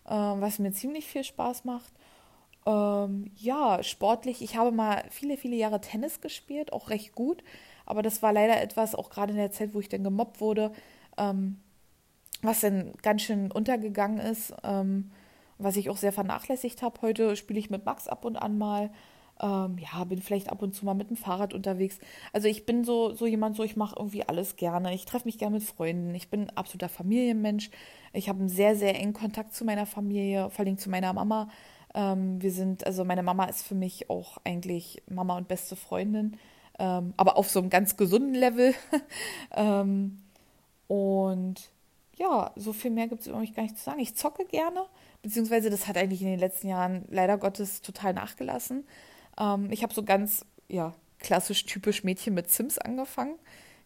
äh, 0.07 0.11
was 0.11 0.59
mir 0.59 0.73
ziemlich 0.73 1.07
viel 1.07 1.25
Spaß 1.25 1.65
macht. 1.65 1.93
Ähm, 2.67 3.31
ja, 3.37 3.83
sportlich. 3.83 4.43
Ich 4.43 4.57
habe 4.57 4.71
mal 4.71 5.05
viele, 5.11 5.37
viele 5.37 5.57
Jahre 5.57 5.81
Tennis 5.81 6.21
gespielt, 6.21 6.73
auch 6.73 6.91
recht 6.91 7.15
gut. 7.15 7.43
Aber 7.87 8.03
das 8.03 8.23
war 8.23 8.33
leider 8.33 8.61
etwas, 8.61 8.95
auch 8.95 9.11
gerade 9.11 9.33
in 9.33 9.39
der 9.39 9.51
Zeit, 9.51 9.75
wo 9.75 9.81
ich 9.81 9.89
dann 9.89 10.05
gemobbt 10.05 10.41
wurde, 10.41 10.73
ähm, 11.17 11.59
was 12.43 12.61
dann 12.61 12.93
ganz 13.03 13.23
schön 13.23 13.51
untergegangen 13.51 14.19
ist, 14.19 14.53
ähm, 14.65 15.11
was 15.59 15.77
ich 15.77 15.91
auch 15.91 15.97
sehr 15.97 16.13
vernachlässigt 16.13 16.83
habe. 16.83 17.03
Heute 17.03 17.37
spiele 17.37 17.59
ich 17.59 17.71
mit 17.71 17.85
Max 17.85 18.09
ab 18.09 18.25
und 18.25 18.37
an 18.37 18.59
mal. 18.59 18.91
Ähm, 19.43 19.79
ja, 19.79 20.05
bin 20.05 20.21
vielleicht 20.21 20.51
ab 20.51 20.63
und 20.63 20.75
zu 20.75 20.85
mal 20.85 20.95
mit 20.95 21.09
dem 21.09 21.17
Fahrrad 21.17 21.55
unterwegs. 21.55 21.99
Also 22.33 22.47
ich 22.49 22.67
bin 22.67 22.85
so, 22.85 23.15
so 23.15 23.27
jemand, 23.27 23.57
so 23.57 23.63
ich 23.63 23.77
mache 23.77 23.95
irgendwie 23.99 24.27
alles 24.27 24.57
gerne. 24.57 24.95
Ich 24.95 25.07
treffe 25.07 25.27
mich 25.27 25.39
gerne 25.39 25.57
mit 25.57 25.65
Freunden. 25.65 26.15
Ich 26.15 26.29
bin 26.29 26.43
ein 26.43 26.57
absoluter 26.57 26.91
Familienmensch. 26.91 27.71
Ich 28.13 28.29
habe 28.29 28.41
einen 28.41 28.49
sehr, 28.49 28.77
sehr 28.77 28.95
engen 28.95 29.15
Kontakt 29.15 29.55
zu 29.55 29.65
meiner 29.65 29.87
Familie, 29.87 30.51
vor 30.51 30.65
allem 30.65 30.77
zu 30.77 30.91
meiner 30.91 31.13
Mama. 31.13 31.49
Ähm, 31.95 32.41
wir 32.43 32.53
sind, 32.53 32.87
also 32.87 33.05
meine 33.05 33.23
Mama 33.23 33.45
ist 33.45 33.63
für 33.63 33.75
mich 33.75 34.11
auch 34.11 34.39
eigentlich 34.45 35.03
Mama 35.09 35.37
und 35.37 35.49
beste 35.49 35.75
Freundin, 35.75 36.37
ähm, 36.79 37.15
aber 37.17 37.37
auf 37.37 37.49
so 37.49 37.61
einem 37.61 37.71
ganz 37.71 37.97
gesunden 37.97 38.35
Level. 38.35 38.75
ähm, 39.57 40.23
und 40.87 41.71
ja, 42.21 42.53
so 42.55 42.75
viel 42.75 42.91
mehr 42.91 43.09
gibt 43.09 43.23
es 43.23 43.29
über 43.29 43.39
mich 43.39 43.55
gar 43.55 43.63
nicht 43.63 43.79
zu 43.79 43.83
sagen. 43.83 43.99
Ich 43.99 44.15
zocke 44.15 44.45
gerne, 44.45 44.85
beziehungsweise 45.23 45.71
das 45.71 45.89
hat 45.89 45.97
eigentlich 45.97 46.21
in 46.21 46.29
den 46.29 46.39
letzten 46.39 46.69
Jahren 46.69 47.07
leider 47.09 47.39
Gottes 47.39 47.81
total 47.81 48.13
nachgelassen. 48.13 48.87
Ähm, 49.39 49.73
ich 49.73 49.83
habe 49.83 49.95
so 49.95 50.03
ganz, 50.03 50.45
ja, 50.69 50.95
klassisch 51.19 51.65
typisch 51.65 52.05
Mädchen 52.05 52.35
mit 52.35 52.51
Sims 52.51 52.77
angefangen. 52.77 53.37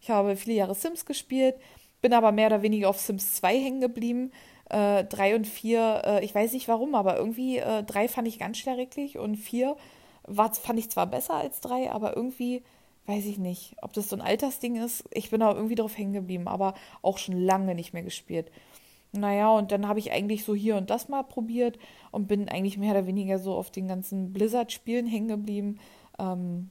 Ich 0.01 0.11
habe 0.11 0.35
viele 0.35 0.57
Jahre 0.57 0.75
Sims 0.75 1.07
gespielt, 1.07 1.55
bin 2.03 2.13
aber 2.13 2.33
mehr 2.33 2.49
oder 2.49 2.63
weniger 2.63 2.91
auf 2.91 2.99
Sims 3.01 3.37
2 3.37 3.57
hängen 3.57 3.81
geblieben. 3.81 4.33
Äh, 4.69 5.05
drei 5.05 5.37
und 5.37 5.47
vier, 5.47 6.03
äh, 6.05 6.25
ich 6.25 6.35
weiß 6.35 6.55
nicht 6.55 6.67
warum, 6.67 6.97
aber 6.97 7.17
irgendwie 7.17 7.59
äh, 7.59 7.85
drei 7.85 8.09
fand 8.09 8.27
ich 8.27 8.41
ganz 8.41 8.59
schrecklich 8.59 9.17
und 9.17 9.37
vier 9.37 9.77
war, 10.25 10.53
fand 10.55 10.79
ich 10.81 10.91
zwar 10.91 11.07
besser 11.07 11.35
als 11.35 11.61
drei, 11.61 11.93
aber 11.93 12.17
irgendwie 12.17 12.65
weiß 13.07 13.27
ich 13.27 13.39
nicht, 13.39 13.77
ob 13.83 13.93
das 13.93 14.09
so 14.09 14.17
ein 14.17 14.23
Altersding 14.23 14.77
ist. 14.77 15.05
Ich 15.13 15.31
bin 15.31 15.43
aber 15.43 15.57
irgendwie 15.57 15.75
drauf 15.75 15.97
hängen 15.97 16.13
geblieben, 16.13 16.49
aber 16.49 16.75
auch 17.03 17.19
schon 17.19 17.37
lange 17.39 17.75
nicht 17.75 17.93
mehr 17.93 18.03
gespielt. 18.03 18.51
Naja, 19.13 19.51
und 19.51 19.71
dann 19.71 19.87
habe 19.87 20.01
ich 20.01 20.11
eigentlich 20.11 20.45
so 20.45 20.55
hier 20.55 20.77
und 20.77 20.91
das 20.91 21.09
mal 21.09 21.23
probiert 21.23 21.79
und 22.11 22.27
bin 22.27 22.49
eigentlich 22.49 22.79
mehr 22.79 22.93
oder 22.93 23.07
weniger 23.07 23.39
so 23.39 23.55
auf 23.55 23.71
den 23.71 23.87
ganzen 23.87 24.33
Blizzard-Spielen 24.33 25.07
hängen 25.07 25.29
geblieben. 25.29 25.79
Ähm, 26.19 26.71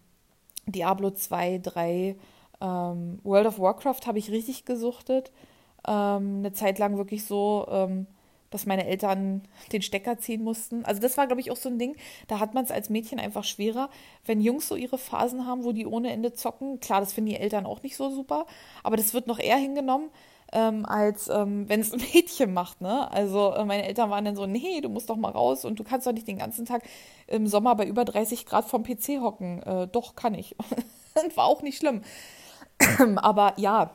Diablo 0.65 1.11
2, 1.11 1.59
3, 1.59 2.15
ähm, 2.61 3.19
World 3.23 3.47
of 3.47 3.59
Warcraft 3.59 4.07
habe 4.07 4.19
ich 4.19 4.31
richtig 4.31 4.65
gesuchtet. 4.65 5.31
Ähm, 5.87 6.39
eine 6.39 6.53
Zeit 6.53 6.79
lang 6.79 6.97
wirklich 6.97 7.25
so, 7.25 7.65
ähm, 7.69 8.07
dass 8.53 8.65
meine 8.65 8.85
Eltern 8.85 9.41
den 9.71 9.81
Stecker 9.81 10.17
ziehen 10.17 10.43
mussten. 10.43 10.85
Also 10.85 11.01
das 11.01 11.17
war, 11.17 11.27
glaube 11.27 11.41
ich, 11.41 11.51
auch 11.51 11.57
so 11.57 11.69
ein 11.69 11.79
Ding, 11.79 11.95
da 12.27 12.39
hat 12.39 12.53
man 12.53 12.63
es 12.63 12.71
als 12.71 12.89
Mädchen 12.89 13.19
einfach 13.19 13.43
schwerer, 13.43 13.89
wenn 14.25 14.41
Jungs 14.41 14.67
so 14.67 14.75
ihre 14.75 14.97
Phasen 14.97 15.45
haben, 15.45 15.63
wo 15.63 15.71
die 15.71 15.85
ohne 15.85 16.11
Ende 16.11 16.33
zocken. 16.33 16.79
Klar, 16.79 16.99
das 16.99 17.13
finden 17.13 17.31
die 17.31 17.37
Eltern 17.37 17.65
auch 17.65 17.83
nicht 17.83 17.95
so 17.95 18.09
super, 18.09 18.45
aber 18.83 18.97
das 18.97 19.13
wird 19.13 19.27
noch 19.27 19.39
eher 19.39 19.57
hingenommen, 19.57 20.09
ähm, 20.51 20.85
als 20.85 21.27
ähm, 21.29 21.67
wenn 21.67 21.81
es 21.81 21.91
ein 21.93 22.01
Mädchen 22.13 22.53
macht. 22.53 22.81
Ne? 22.81 23.11
Also 23.11 23.53
äh, 23.53 23.65
meine 23.65 23.85
Eltern 23.85 24.09
waren 24.09 24.25
dann 24.25 24.35
so, 24.35 24.45
nee, 24.45 24.81
du 24.81 24.89
musst 24.89 25.09
doch 25.09 25.17
mal 25.17 25.31
raus 25.31 25.65
und 25.65 25.79
du 25.79 25.83
kannst 25.83 26.07
doch 26.07 26.13
nicht 26.13 26.27
den 26.27 26.37
ganzen 26.37 26.65
Tag 26.65 26.83
im 27.27 27.47
Sommer 27.47 27.75
bei 27.75 27.85
über 27.85 28.05
30 28.05 28.45
Grad 28.45 28.65
vom 28.65 28.83
PC 28.83 29.21
hocken. 29.21 29.63
Äh, 29.63 29.87
doch, 29.87 30.15
kann 30.15 30.35
ich. 30.35 30.55
war 31.35 31.45
auch 31.45 31.61
nicht 31.61 31.77
schlimm. 31.77 32.01
aber 33.17 33.53
ja, 33.57 33.91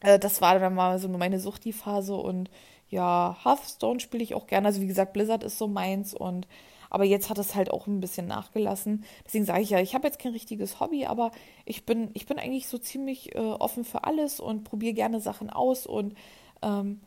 äh, 0.00 0.18
das 0.18 0.40
war 0.40 0.58
dann 0.58 0.74
mal 0.74 0.98
so 0.98 1.08
meine 1.08 1.40
Suchti-Phase 1.40 2.14
und 2.14 2.50
ja, 2.88 3.36
Hearthstone 3.44 4.00
spiele 4.00 4.22
ich 4.22 4.34
auch 4.34 4.46
gerne. 4.46 4.68
Also 4.68 4.80
wie 4.80 4.86
gesagt, 4.86 5.12
Blizzard 5.12 5.44
ist 5.44 5.58
so 5.58 5.66
meins 5.68 6.14
und 6.14 6.46
aber 6.88 7.04
jetzt 7.04 7.30
hat 7.30 7.38
es 7.38 7.54
halt 7.54 7.70
auch 7.70 7.86
ein 7.86 8.00
bisschen 8.00 8.26
nachgelassen. 8.26 9.04
Deswegen 9.24 9.44
sage 9.44 9.62
ich 9.62 9.70
ja, 9.70 9.80
ich 9.80 9.94
habe 9.94 10.06
jetzt 10.06 10.18
kein 10.20 10.32
richtiges 10.32 10.78
Hobby, 10.78 11.06
aber 11.06 11.32
ich 11.64 11.84
bin, 11.84 12.10
ich 12.14 12.26
bin 12.26 12.38
eigentlich 12.38 12.68
so 12.68 12.78
ziemlich 12.78 13.34
äh, 13.34 13.38
offen 13.38 13.84
für 13.84 14.04
alles 14.04 14.38
und 14.38 14.64
probiere 14.64 14.94
gerne 14.94 15.20
Sachen 15.20 15.50
aus 15.50 15.86
und 15.86 16.14
ähm, 16.62 17.00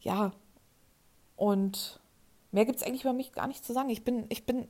ja, 0.00 0.32
und 1.36 2.00
mehr 2.50 2.64
gibt 2.64 2.78
es 2.78 2.82
eigentlich 2.82 3.04
über 3.04 3.12
mich 3.12 3.32
gar 3.32 3.46
nicht 3.46 3.64
zu 3.64 3.72
sagen. 3.72 3.90
Ich 3.90 4.04
bin, 4.04 4.24
ich 4.30 4.46
bin 4.46 4.68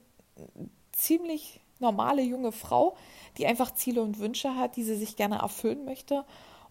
ziemlich 0.93 1.61
normale 1.79 2.23
junge 2.23 2.53
Frau, 2.53 2.97
die 3.39 3.47
einfach 3.47 3.73
Ziele 3.73 4.03
und 4.03 4.19
Wünsche 4.19 4.57
hat, 4.57 4.77
die 4.77 4.83
sie 4.83 4.97
sich 4.97 5.17
gerne 5.17 5.37
erfüllen 5.37 5.85
möchte. 5.85 6.25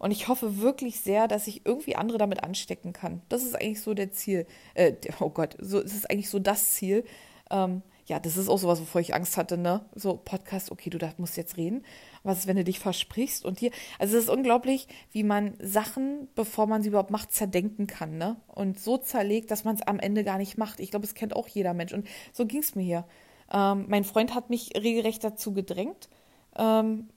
Und 0.05 0.11
ich 0.11 0.27
hoffe 0.27 0.61
wirklich 0.61 0.99
sehr, 0.99 1.27
dass 1.27 1.47
ich 1.47 1.65
irgendwie 1.65 1.95
andere 1.95 2.19
damit 2.19 2.43
anstecken 2.43 2.93
kann. 2.93 3.23
Das 3.27 3.41
ist 3.41 3.55
eigentlich 3.55 3.81
so 3.81 3.95
der 3.95 4.11
Ziel. 4.11 4.45
Äh, 4.75 4.93
oh 5.19 5.31
Gott, 5.31 5.57
so 5.59 5.81
das 5.81 5.95
ist 5.95 6.11
eigentlich 6.11 6.29
so 6.29 6.37
das 6.37 6.73
Ziel. 6.73 7.05
Ähm, 7.49 7.81
ja, 8.05 8.19
das 8.19 8.37
ist 8.37 8.47
auch 8.47 8.59
sowas, 8.59 8.79
wovor 8.79 9.01
ich 9.01 9.15
Angst 9.15 9.35
hatte, 9.35 9.57
ne? 9.57 9.83
So, 9.95 10.15
Podcast, 10.15 10.69
okay, 10.71 10.91
du 10.91 10.99
musst 11.17 11.37
jetzt 11.37 11.57
reden. 11.57 11.83
Was 12.21 12.37
ist, 12.37 12.45
wenn 12.45 12.55
du 12.55 12.63
dich 12.63 12.77
versprichst 12.77 13.45
und 13.45 13.57
hier. 13.57 13.71
Also, 13.97 14.15
es 14.15 14.25
ist 14.25 14.29
unglaublich, 14.29 14.87
wie 15.11 15.23
man 15.23 15.55
Sachen, 15.59 16.27
bevor 16.35 16.67
man 16.67 16.83
sie 16.83 16.89
überhaupt 16.89 17.09
macht, 17.09 17.31
zerdenken 17.31 17.87
kann, 17.87 18.19
ne? 18.19 18.35
Und 18.45 18.79
so 18.79 18.99
zerlegt, 18.99 19.49
dass 19.49 19.63
man 19.63 19.73
es 19.73 19.81
am 19.81 19.97
Ende 19.97 20.23
gar 20.23 20.37
nicht 20.37 20.55
macht. 20.55 20.81
Ich 20.81 20.91
glaube, 20.91 21.07
es 21.07 21.15
kennt 21.15 21.35
auch 21.35 21.47
jeder 21.47 21.73
Mensch. 21.73 21.93
Und 21.93 22.07
so 22.31 22.45
ging 22.45 22.59
es 22.59 22.75
mir 22.75 22.83
hier. 22.83 23.05
Ähm, 23.51 23.85
mein 23.87 24.03
Freund 24.03 24.35
hat 24.35 24.51
mich 24.51 24.69
regelrecht 24.75 25.23
dazu 25.23 25.51
gedrängt, 25.51 26.09
ähm, 26.55 27.09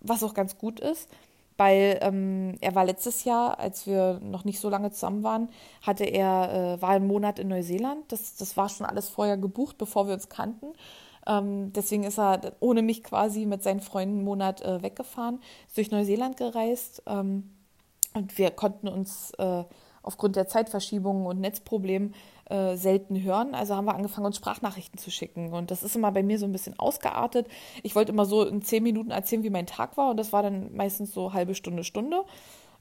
was 0.00 0.22
auch 0.22 0.34
ganz 0.34 0.58
gut 0.58 0.78
ist 0.78 1.08
weil 1.56 1.98
ähm, 2.02 2.56
er 2.60 2.74
war 2.74 2.84
letztes 2.84 3.24
Jahr, 3.24 3.58
als 3.58 3.86
wir 3.86 4.20
noch 4.22 4.44
nicht 4.44 4.60
so 4.60 4.68
lange 4.68 4.90
zusammen 4.90 5.22
waren, 5.22 5.48
hatte 5.82 6.04
er, 6.04 6.76
äh, 6.78 6.82
war 6.82 6.90
einen 6.90 7.06
Monat 7.06 7.38
in 7.38 7.48
Neuseeland. 7.48 8.10
Das, 8.10 8.36
das 8.36 8.56
war 8.56 8.68
schon 8.68 8.86
alles 8.86 9.08
vorher 9.08 9.36
gebucht, 9.36 9.78
bevor 9.78 10.06
wir 10.06 10.14
uns 10.14 10.28
kannten. 10.28 10.72
Ähm, 11.26 11.72
deswegen 11.72 12.04
ist 12.04 12.18
er 12.18 12.52
ohne 12.60 12.82
mich 12.82 13.02
quasi 13.02 13.46
mit 13.46 13.62
seinen 13.62 13.80
Freunden 13.80 14.16
einen 14.16 14.24
Monat 14.24 14.62
äh, 14.62 14.82
weggefahren, 14.82 15.40
ist 15.66 15.76
durch 15.76 15.90
Neuseeland 15.90 16.36
gereist 16.36 17.02
ähm, 17.06 17.50
und 18.14 18.36
wir 18.36 18.50
konnten 18.50 18.88
uns 18.88 19.32
äh, 19.38 19.64
aufgrund 20.02 20.36
der 20.36 20.48
Zeitverschiebungen 20.48 21.26
und 21.26 21.40
Netzproblemen 21.40 22.14
äh, 22.46 22.76
selten 22.76 23.22
hören. 23.22 23.54
Also 23.54 23.74
haben 23.74 23.86
wir 23.86 23.94
angefangen, 23.94 24.26
uns 24.26 24.36
Sprachnachrichten 24.36 24.98
zu 24.98 25.10
schicken. 25.10 25.52
Und 25.52 25.70
das 25.70 25.82
ist 25.82 25.96
immer 25.96 26.12
bei 26.12 26.22
mir 26.22 26.38
so 26.38 26.46
ein 26.46 26.52
bisschen 26.52 26.78
ausgeartet. 26.78 27.48
Ich 27.82 27.94
wollte 27.94 28.12
immer 28.12 28.26
so 28.26 28.46
in 28.46 28.62
zehn 28.62 28.82
Minuten 28.82 29.10
erzählen, 29.10 29.42
wie 29.42 29.50
mein 29.50 29.66
Tag 29.66 29.96
war. 29.96 30.10
Und 30.10 30.18
das 30.18 30.32
war 30.32 30.42
dann 30.42 30.74
meistens 30.74 31.12
so 31.12 31.32
halbe 31.32 31.54
Stunde, 31.54 31.84
Stunde. 31.84 32.24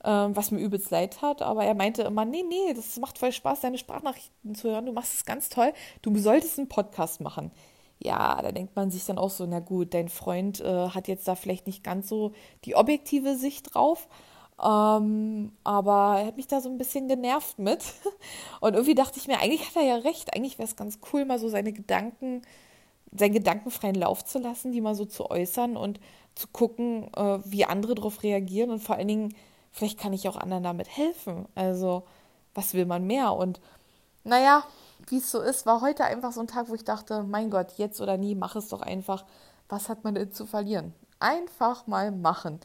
Ähm, 0.06 0.36
was 0.36 0.52
mir 0.52 0.60
übelst 0.60 0.91
leid 0.91 1.21
hat. 1.21 1.41
Aber 1.41 1.63
er 1.63 1.76
meinte 1.76 2.02
immer, 2.04 2.26
nee, 2.26 2.43
nee, 2.47 2.73
das 2.73 2.97
macht 2.97 3.17
voll 3.17 3.32
Spaß, 3.32 3.62
deine 3.62 3.78
Sprachnachrichten 3.78 4.54
zu 4.54 4.69
hören. 4.69 4.86
Du 4.86 4.91
machst 4.91 5.13
es 5.13 5.23
ganz 5.23 5.47
toll. 5.47 5.71
Du 6.02 6.13
solltest 6.17 6.60
einen 6.60 6.67
Podcast 6.67 7.21
machen. 7.21 7.52
Ja, 7.99 8.41
da 8.41 8.52
denkt 8.52 8.76
man 8.76 8.91
sich 8.91 9.06
dann 9.06 9.17
auch 9.17 9.30
so, 9.30 9.45
na 9.45 9.60
gut, 9.60 9.93
dein 9.93 10.10
Freund 10.10 10.60
äh, 10.60 10.89
hat 10.89 11.08
jetzt 11.08 11.26
da 11.28 11.36
vielleicht 11.36 11.67
nicht 11.67 11.86
ganz 11.86 12.10
so 12.10 12.34
die 12.65 12.76
objektive 12.76 13.38
Sicht 13.38 13.73
drauf. 13.73 14.10
Ähm, 14.62 15.52
aber 15.63 16.20
er 16.20 16.28
hat 16.28 16.38
mich 16.38 16.48
da 16.48 16.62
so 16.62 16.70
ein 16.70 16.78
bisschen 16.78 17.08
genervt 17.08 17.60
mit. 17.60 17.84
Und 18.60 18.74
irgendwie 18.74 18.96
dachte 18.96 19.20
ich 19.20 19.28
mir, 19.28 19.39
eigentlich 19.39 19.68
hat 19.68 19.76
er 19.76 19.84
ja 19.84 19.96
recht. 19.96 20.36
Eigentlich 20.36 20.58
wäre 20.58 20.68
es 20.68 20.76
ganz 20.76 21.00
cool, 21.12 21.26
mal 21.26 21.39
so 21.39 21.50
seine 21.50 21.74
Gedanken, 21.74 22.42
seinen 23.16 23.34
gedankenfreien 23.34 23.96
Lauf 23.96 24.26
zu 24.26 24.39
lassen, 24.39 24.72
die 24.72 24.82
mal 24.82 24.96
so 24.96 25.06
zu 25.06 25.30
äußern 25.30 25.78
und 25.78 26.00
zu 26.36 26.48
gucken, 26.48 27.10
äh, 27.16 27.39
wie 27.46 27.66
andere 27.66 27.96
darauf 27.96 28.24
reagieren. 28.24 28.72
Und 28.72 28.80
vor 28.80 28.96
allen 28.96 29.08
Dingen, 29.08 29.36
vielleicht 29.72 30.00
kann 30.00 30.13
ich 30.13 30.28
auch 30.30 30.38
anderen 30.38 30.63
damit 30.63 30.96
helfen. 30.96 31.46
Also, 31.56 32.04
was 32.54 32.74
will 32.74 32.86
man 32.86 33.06
mehr? 33.06 33.34
Und 33.34 33.60
naja, 34.24 34.63
wie 35.08 35.18
es 35.18 35.32
so 35.32 35.42
ist, 35.42 35.66
war 35.66 35.82
heute 35.82 36.06
einfach 36.06 36.32
so 36.32 36.39
ein 36.39 36.48
Tag, 36.48 36.70
wo 36.70 36.76
ich 36.76 36.86
dachte, 36.86 37.24
mein 37.24 37.50
Gott, 37.50 37.74
jetzt 37.78 38.00
oder 38.00 38.18
nie, 38.18 38.36
mach 38.36 38.56
es 38.56 38.70
doch 38.70 38.82
einfach. 38.82 39.26
Was 39.70 39.89
hat 39.89 40.04
man 40.04 40.16
denn 40.16 40.32
zu 40.32 40.46
verlieren? 40.46 40.94
Einfach 41.20 41.88
mal 41.88 42.12
machen. 42.12 42.60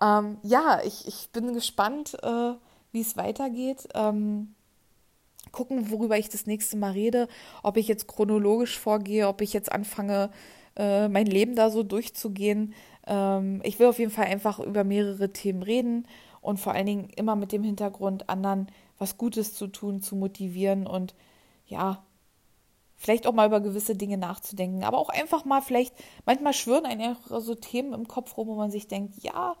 Ähm, 0.00 0.38
ja, 0.42 0.80
ich, 0.84 1.06
ich 1.06 1.30
bin 1.30 1.52
gespannt, 1.52 2.16
äh, 2.22 2.54
wie 2.92 3.00
es 3.00 3.16
weitergeht. 3.16 3.88
Ähm, 3.94 4.54
gucken, 5.52 5.90
worüber 5.90 6.18
ich 6.18 6.28
das 6.28 6.46
nächste 6.46 6.76
Mal 6.76 6.92
rede, 6.92 7.28
ob 7.62 7.76
ich 7.76 7.88
jetzt 7.88 8.06
chronologisch 8.06 8.78
vorgehe, 8.78 9.28
ob 9.28 9.40
ich 9.40 9.52
jetzt 9.52 9.72
anfange, 9.72 10.30
äh, 10.76 11.08
mein 11.08 11.26
Leben 11.26 11.56
da 11.56 11.70
so 11.70 11.82
durchzugehen. 11.82 12.74
Ähm, 13.06 13.60
ich 13.64 13.78
will 13.78 13.86
auf 13.88 13.98
jeden 13.98 14.10
Fall 14.10 14.26
einfach 14.26 14.60
über 14.60 14.84
mehrere 14.84 15.32
Themen 15.32 15.62
reden 15.62 16.06
und 16.40 16.58
vor 16.58 16.72
allen 16.72 16.86
Dingen 16.86 17.10
immer 17.16 17.36
mit 17.36 17.52
dem 17.52 17.62
Hintergrund, 17.64 18.28
anderen 18.28 18.68
was 18.98 19.18
Gutes 19.18 19.54
zu 19.54 19.66
tun, 19.66 20.02
zu 20.02 20.16
motivieren 20.16 20.86
und 20.86 21.14
ja, 21.66 22.04
vielleicht 22.96 23.26
auch 23.26 23.32
mal 23.32 23.46
über 23.46 23.60
gewisse 23.60 23.96
Dinge 23.96 24.18
nachzudenken, 24.18 24.84
aber 24.84 24.98
auch 24.98 25.08
einfach 25.08 25.44
mal 25.46 25.62
vielleicht, 25.62 25.94
manchmal 26.26 26.52
schwören 26.52 26.84
einfach 26.84 27.40
so 27.40 27.54
Themen 27.54 27.94
im 27.94 28.06
Kopf 28.06 28.36
rum, 28.36 28.48
wo 28.48 28.54
man 28.56 28.70
sich 28.70 28.88
denkt, 28.88 29.22
ja, 29.22 29.56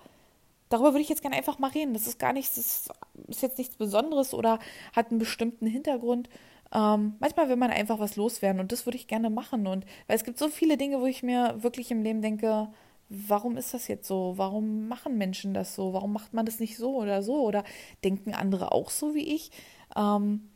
darüber 0.70 0.92
würde 0.92 1.02
ich 1.02 1.10
jetzt 1.10 1.20
gerne 1.20 1.36
einfach 1.36 1.58
mal 1.58 1.70
reden. 1.70 1.92
Das 1.92 2.06
ist 2.06 2.18
gar 2.18 2.32
nichts, 2.32 2.54
das 2.54 2.88
ist 3.28 3.42
jetzt 3.42 3.58
nichts 3.58 3.76
Besonderes 3.76 4.32
oder 4.32 4.58
hat 4.94 5.10
einen 5.10 5.18
bestimmten 5.18 5.66
Hintergrund. 5.66 6.30
Ähm, 6.72 7.16
manchmal 7.18 7.48
will 7.48 7.56
man 7.56 7.70
einfach 7.70 7.98
was 7.98 8.16
loswerden 8.16 8.60
und 8.60 8.72
das 8.72 8.86
würde 8.86 8.96
ich 8.96 9.08
gerne 9.08 9.28
machen. 9.28 9.66
Und 9.66 9.84
weil 10.06 10.16
es 10.16 10.24
gibt 10.24 10.38
so 10.38 10.48
viele 10.48 10.78
Dinge, 10.78 11.00
wo 11.00 11.06
ich 11.06 11.22
mir 11.22 11.56
wirklich 11.62 11.90
im 11.90 12.02
Leben 12.02 12.22
denke, 12.22 12.68
warum 13.08 13.56
ist 13.56 13.74
das 13.74 13.88
jetzt 13.88 14.06
so? 14.06 14.34
Warum 14.36 14.88
machen 14.88 15.18
Menschen 15.18 15.52
das 15.52 15.74
so? 15.74 15.92
Warum 15.92 16.12
macht 16.12 16.32
man 16.32 16.46
das 16.46 16.60
nicht 16.60 16.76
so 16.76 16.96
oder 16.96 17.22
so? 17.22 17.42
Oder 17.42 17.64
denken 18.04 18.34
andere 18.34 18.72
auch 18.72 18.88
so 18.90 19.14
wie 19.14 19.34
ich? 19.34 19.50
Ähm, 19.96 20.48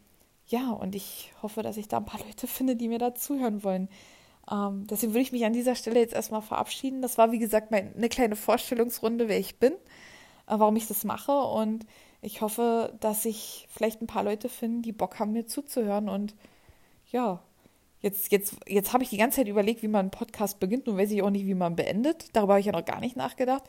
ja, 0.46 0.70
und 0.70 0.94
ich 0.94 1.32
hoffe, 1.42 1.62
dass 1.62 1.76
ich 1.76 1.88
da 1.88 1.98
ein 1.98 2.04
paar 2.04 2.20
Leute 2.20 2.46
finde, 2.46 2.76
die 2.76 2.88
mir 2.88 2.98
da 2.98 3.14
zuhören 3.14 3.64
wollen. 3.64 3.88
Ähm, 4.50 4.86
deswegen 4.88 5.12
würde 5.12 5.22
ich 5.22 5.32
mich 5.32 5.44
an 5.44 5.52
dieser 5.52 5.74
Stelle 5.74 6.00
jetzt 6.00 6.14
erstmal 6.14 6.42
verabschieden. 6.42 7.02
Das 7.02 7.18
war, 7.18 7.32
wie 7.32 7.38
gesagt, 7.38 7.70
meine, 7.70 7.92
eine 7.94 8.08
kleine 8.08 8.36
Vorstellungsrunde, 8.36 9.28
wer 9.28 9.38
ich 9.38 9.58
bin, 9.58 9.72
warum 10.46 10.76
ich 10.76 10.86
das 10.86 11.04
mache. 11.04 11.32
Und 11.32 11.86
ich 12.22 12.40
hoffe, 12.40 12.94
dass 13.00 13.24
ich 13.24 13.66
vielleicht 13.70 14.00
ein 14.00 14.06
paar 14.06 14.24
Leute 14.24 14.48
finde, 14.48 14.82
die 14.82 14.92
Bock 14.92 15.18
haben, 15.18 15.32
mir 15.32 15.46
zuzuhören. 15.46 16.08
Und 16.08 16.34
ja, 17.10 17.42
Jetzt, 18.04 18.30
jetzt, 18.32 18.56
jetzt 18.66 18.92
habe 18.92 19.02
ich 19.02 19.08
die 19.08 19.16
ganze 19.16 19.36
Zeit 19.36 19.48
überlegt, 19.48 19.82
wie 19.82 19.88
man 19.88 20.00
einen 20.00 20.10
Podcast 20.10 20.60
beginnt. 20.60 20.86
Nun 20.86 20.98
weiß 20.98 21.10
ich 21.10 21.22
auch 21.22 21.30
nicht, 21.30 21.46
wie 21.46 21.54
man 21.54 21.74
beendet. 21.74 22.36
Darüber 22.36 22.52
habe 22.52 22.60
ich 22.60 22.66
ja 22.66 22.72
noch 22.72 22.84
gar 22.84 23.00
nicht 23.00 23.16
nachgedacht. 23.16 23.62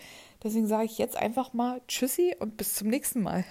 Deswegen 0.43 0.67
sage 0.67 0.83
ich 0.83 0.97
jetzt 0.97 1.15
einfach 1.15 1.53
mal 1.53 1.79
Tschüssi 1.87 2.35
und 2.37 2.57
bis 2.57 2.73
zum 2.73 2.89
nächsten 2.89 3.23
Mal. 3.23 3.45